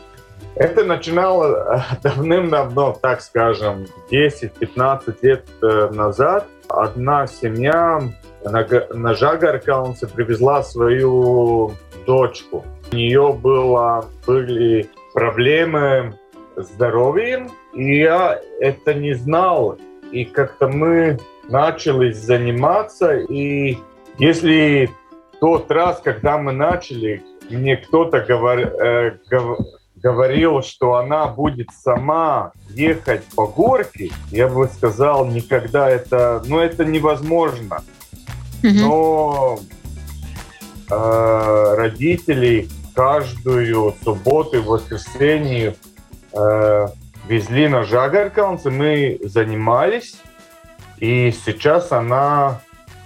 Это 0.60 0.84
начинало 0.84 1.78
э, 1.78 1.82
давным-давно, 2.04 2.96
так 3.02 3.22
скажем, 3.22 3.88
10-15 4.12 5.16
лет 5.22 5.46
назад– 5.62 6.46
одна 6.70 7.28
семья 7.28 8.02
на, 8.44 9.16
Жагаркаунсе 9.16 10.08
привезла 10.08 10.64
свою 10.64 11.72
дочку. 12.06 12.64
У 12.92 12.96
нее 12.96 13.34
было, 13.34 14.06
были 14.26 14.90
проблемы 15.14 16.18
с 16.56 16.68
здоровьем, 16.68 17.50
и 17.74 18.00
я 18.00 18.40
это 18.60 18.94
не 18.94 19.14
знал. 19.14 19.78
И 20.12 20.26
как-то 20.26 20.68
мы 20.68 21.20
начали 21.50 22.12
заниматься, 22.12 23.18
и 23.18 23.78
если 24.18 24.90
тот 25.40 25.70
раз, 25.72 26.02
когда 26.04 26.38
мы 26.38 26.52
начали, 26.52 27.24
мне 27.50 27.78
кто-то 27.78 28.22
говор, 28.22 28.60
э, 28.60 29.18
говорил, 30.02 30.62
что 30.62 30.96
она 30.96 31.28
будет 31.28 31.70
сама 31.72 32.52
ехать 32.70 33.24
по 33.36 33.48
горке, 33.48 34.12
я 34.32 34.48
бы 34.48 34.68
сказал, 34.68 35.26
никогда 35.26 35.90
это, 35.90 36.44
ну 36.46 36.60
это 36.60 36.86
невозможно. 36.86 37.84
Но 38.64 39.60
э, 40.90 41.74
родители 41.78 42.68
каждую 42.94 43.94
субботу 44.04 44.58
и 44.58 44.60
воскресенье 44.60 45.76
э, 46.34 46.88
везли 47.28 47.68
на 47.68 47.84
Жагаркаунс, 47.84 48.66
мы 48.66 49.20
занимались, 49.24 50.16
и 50.98 51.32
сейчас 51.46 51.92
она 51.92 52.62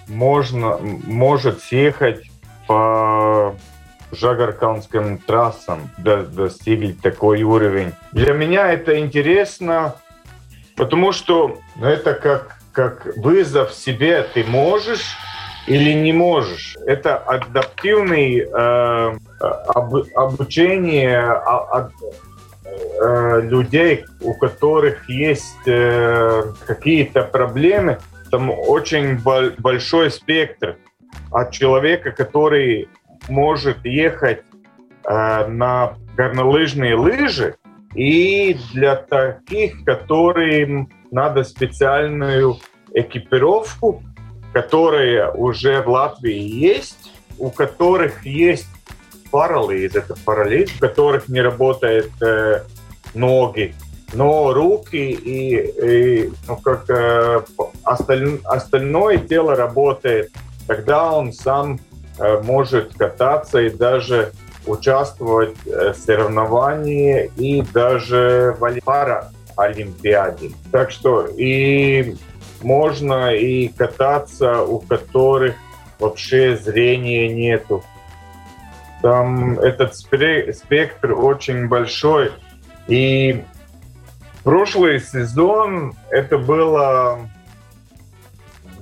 можно, 0.08 0.78
может 0.78 1.62
съехать 1.62 2.32
по 2.68 3.56
жагарканским 4.16 5.18
трассам 5.18 5.90
до, 5.98 6.24
достигли 6.24 6.94
такой 6.94 7.44
уровень. 7.44 7.94
Для 8.12 8.34
меня 8.34 8.72
это 8.72 9.00
интересно, 9.00 9.96
потому 10.76 11.12
что 11.12 11.60
ну, 11.76 11.86
это 11.86 12.14
как, 12.14 12.58
как 12.72 13.06
вызов 13.18 13.74
себе. 13.74 14.24
Ты 14.34 14.44
можешь 14.44 15.18
или 15.68 15.94
не 15.94 16.12
можешь. 16.12 16.76
Это 16.86 17.18
адаптивный 17.18 18.40
э, 18.40 19.18
об, 19.40 19.96
обучение 20.16 21.20
а, 21.20 21.90
э, 22.66 23.42
людей, 23.42 24.06
у 24.22 24.34
которых 24.34 25.10
есть 25.10 25.68
э, 25.68 26.44
какие-то 26.66 27.24
проблемы. 27.24 28.00
Там 28.30 28.50
очень 28.50 29.20
большой 29.20 30.12
спектр 30.12 30.78
от 31.32 31.52
человека, 31.52 32.12
который 32.12 32.90
может 33.30 33.86
ехать 33.86 34.42
э, 35.06 35.48
на 35.48 35.96
горнолыжные 36.16 36.96
лыжи, 36.96 37.56
и 37.96 38.58
для 38.74 38.96
таких, 38.96 39.84
которым 39.84 40.90
надо 41.12 41.44
специальную 41.44 42.58
экипировку, 42.94 44.04
которая 44.52 45.32
уже 45.32 45.82
в 45.82 45.90
Латвии 45.90 46.40
есть, 46.40 47.12
у 47.38 47.50
которых 47.50 48.26
есть 48.26 48.68
парализ, 49.32 49.96
это 49.96 50.16
парализ, 50.26 50.76
у 50.76 50.80
которых 50.80 51.28
не 51.28 51.42
работают 51.42 52.12
э, 52.22 52.64
ноги, 53.14 53.76
но 54.14 54.54
руки 54.54 55.12
и, 55.12 55.56
и 55.58 56.32
ну, 56.48 56.58
как 56.58 56.90
э, 56.90 57.42
осталь, 57.84 58.40
остальное 58.44 59.18
тело 59.18 59.56
работает. 59.56 60.32
Тогда 60.68 61.12
он 61.12 61.34
сам 61.34 61.80
может 62.44 62.94
кататься 62.96 63.62
и 63.62 63.70
даже 63.70 64.32
участвовать 64.66 65.56
э, 65.66 65.92
в 65.92 65.98
соревновании 65.98 67.32
и 67.36 67.62
даже 67.62 68.56
в 68.60 68.80
пара 68.82 69.32
Олимпиаде. 69.56 70.52
Так 70.72 70.92
что 70.92 71.26
и 71.26 72.16
можно 72.62 73.34
и 73.34 73.68
кататься, 73.68 74.64
у 74.64 74.80
которых 74.80 75.56
вообще 76.00 76.56
зрения 76.56 77.28
нету. 77.28 77.84
Там 79.02 79.60
этот 79.60 79.96
спектр 79.96 81.14
очень 81.14 81.68
большой. 81.68 82.32
И 82.88 83.44
прошлый 84.44 85.00
сезон 85.00 85.94
это 86.10 86.38
было 86.38 87.20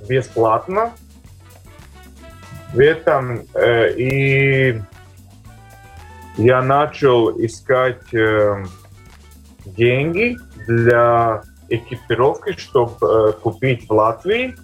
бесплатно 0.08 0.92
в 2.72 2.78
этом 2.78 3.46
э, 3.54 3.92
и 3.96 4.82
я 6.38 6.62
начал 6.62 7.30
искать 7.44 8.12
э, 8.14 8.64
деньги 9.66 10.36
для 10.66 11.42
экипировки, 11.68 12.52
чтобы 12.58 12.96
э, 13.06 13.32
купить 13.32 13.88
в 13.88 13.92
Латвии. 13.92 14.54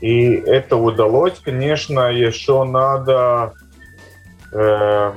И 0.00 0.30
это 0.30 0.76
удалось. 0.76 1.40
Конечно, 1.40 2.12
еще 2.12 2.62
надо 2.64 3.54
э, 4.52 5.12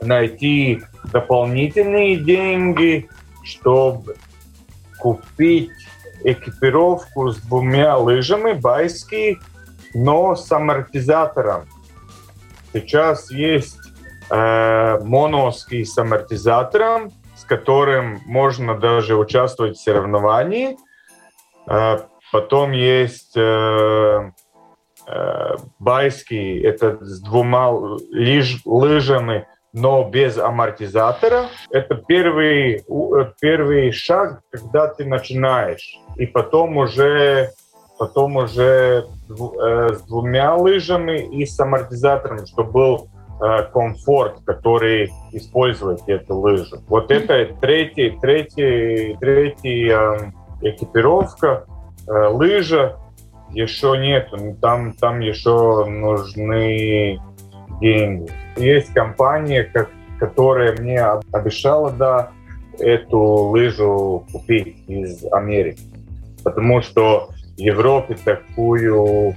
найти 0.00 0.82
дополнительные 1.12 2.16
деньги, 2.16 3.08
чтобы 3.44 4.16
купить 4.98 5.70
экипировку 6.24 7.30
с 7.30 7.36
двумя 7.42 7.98
лыжами, 7.98 8.52
байские, 8.52 9.38
но 9.94 10.34
с 10.36 10.50
амортизатором. 10.50 11.66
Сейчас 12.72 13.30
есть 13.30 13.78
э, 14.30 14.98
моноский 15.02 15.84
с 15.84 15.96
амортизатором, 15.98 17.12
с 17.36 17.44
которым 17.44 18.20
можно 18.24 18.78
даже 18.78 19.16
участвовать 19.16 19.76
в 19.76 19.82
соревновании. 19.82 20.76
Э, 21.68 21.98
потом 22.30 22.72
есть 22.72 23.36
э, 23.36 24.30
э, 25.06 25.56
байский, 25.78 26.62
это 26.62 27.04
с 27.04 27.20
двумя 27.20 27.68
лыж, 27.70 28.62
лыжами, 28.64 29.46
но 29.72 30.08
без 30.08 30.38
амортизатора. 30.38 31.46
Это 31.70 31.94
первый, 31.94 32.84
первый 33.40 33.90
шаг, 33.92 34.40
когда 34.50 34.86
ты 34.88 35.04
начинаешь. 35.04 35.96
И 36.16 36.26
потом 36.26 36.76
уже, 36.76 37.50
потом 38.02 38.34
уже 38.34 39.06
э, 39.30 39.94
с 39.94 40.02
двумя 40.08 40.56
лыжами 40.56 41.20
и 41.20 41.46
с 41.46 41.60
амортизатором, 41.60 42.44
чтобы 42.48 42.72
был 42.72 43.08
э, 43.40 43.62
комфорт, 43.72 44.40
который 44.44 45.12
использует 45.30 46.00
эту 46.08 46.36
лыжу. 46.36 46.82
Вот 46.88 47.12
это 47.12 47.54
третий, 47.60 48.18
третий, 48.20 49.16
третий 49.20 49.88
э, 49.88 50.32
экипировка, 50.62 51.64
э, 52.08 52.26
лыжа 52.26 52.96
еще 53.52 53.96
нету, 53.96 54.56
там, 54.60 54.94
там 54.94 55.20
еще 55.20 55.84
нужны 55.84 57.20
деньги. 57.80 58.32
Есть 58.56 58.92
компания, 58.94 59.62
как, 59.62 59.90
которая 60.18 60.76
мне 60.76 61.00
обещала, 61.30 61.92
да, 61.92 62.32
эту 62.80 63.20
лыжу 63.20 64.26
купить 64.32 64.76
из 64.88 65.24
Америки. 65.30 65.84
Потому 66.42 66.82
что 66.82 67.28
Европе 67.62 68.16
такую 68.24 69.34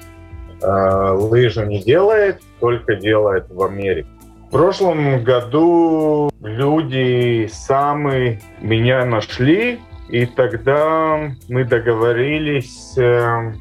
э, 0.62 1.12
лыжу 1.12 1.66
не 1.66 1.80
делает, 1.80 2.42
только 2.60 2.96
делает 2.96 3.46
в 3.50 3.62
Америке. 3.64 4.08
В 4.48 4.52
прошлом 4.52 5.24
году 5.24 6.32
люди 6.42 7.48
сами 7.52 8.42
меня 8.62 9.06
нашли, 9.06 9.80
и 10.10 10.26
тогда 10.26 11.32
мы 11.50 11.66
договорились, 11.66 12.98
э, 12.98 13.54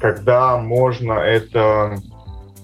когда 0.00 0.56
можно 0.58 1.14
это 1.14 1.96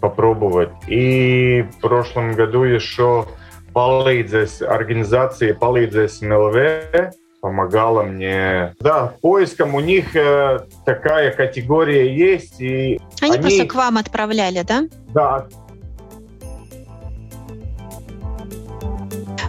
попробовать. 0.01 0.71
И 0.87 1.65
в 1.77 1.81
прошлом 1.81 2.35
году 2.35 2.63
еще 2.63 3.27
palīdzēs 3.75 4.65
организации, 4.65 5.53
palīdzēs 5.53 6.23
МЛВ, 6.23 7.13
помогала 7.47 8.03
мне. 8.03 8.75
Да, 8.81 9.15
поиском 9.21 9.77
у 9.77 9.81
них 9.81 10.17
э, 10.17 10.67
такая 10.85 11.31
категория 11.33 12.13
есть. 12.13 12.61
И 12.61 13.01
они, 13.21 13.35
они 13.35 13.39
просто 13.39 13.67
к 13.67 13.75
вам 13.77 13.99
отправляли, 13.99 14.63
да? 14.63 14.83
Да. 15.15 15.47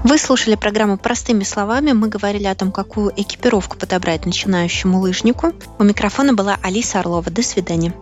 Вы 0.03 0.19
слушали 0.19 0.53
программу 0.53 0.99
«Простыми 0.99 1.43
словами». 1.43 1.91
Мы 1.93 2.07
говорили 2.07 2.45
о 2.45 2.53
том, 2.53 2.71
какую 2.71 3.11
экипировку 3.15 3.77
подобрать 3.77 4.27
начинающему 4.27 4.99
лыжнику. 4.99 5.53
У 5.79 5.83
микрофона 5.83 6.33
была 6.33 6.59
Алиса 6.61 6.99
Орлова. 6.99 7.31
До 7.31 7.41
свидания. 7.41 7.93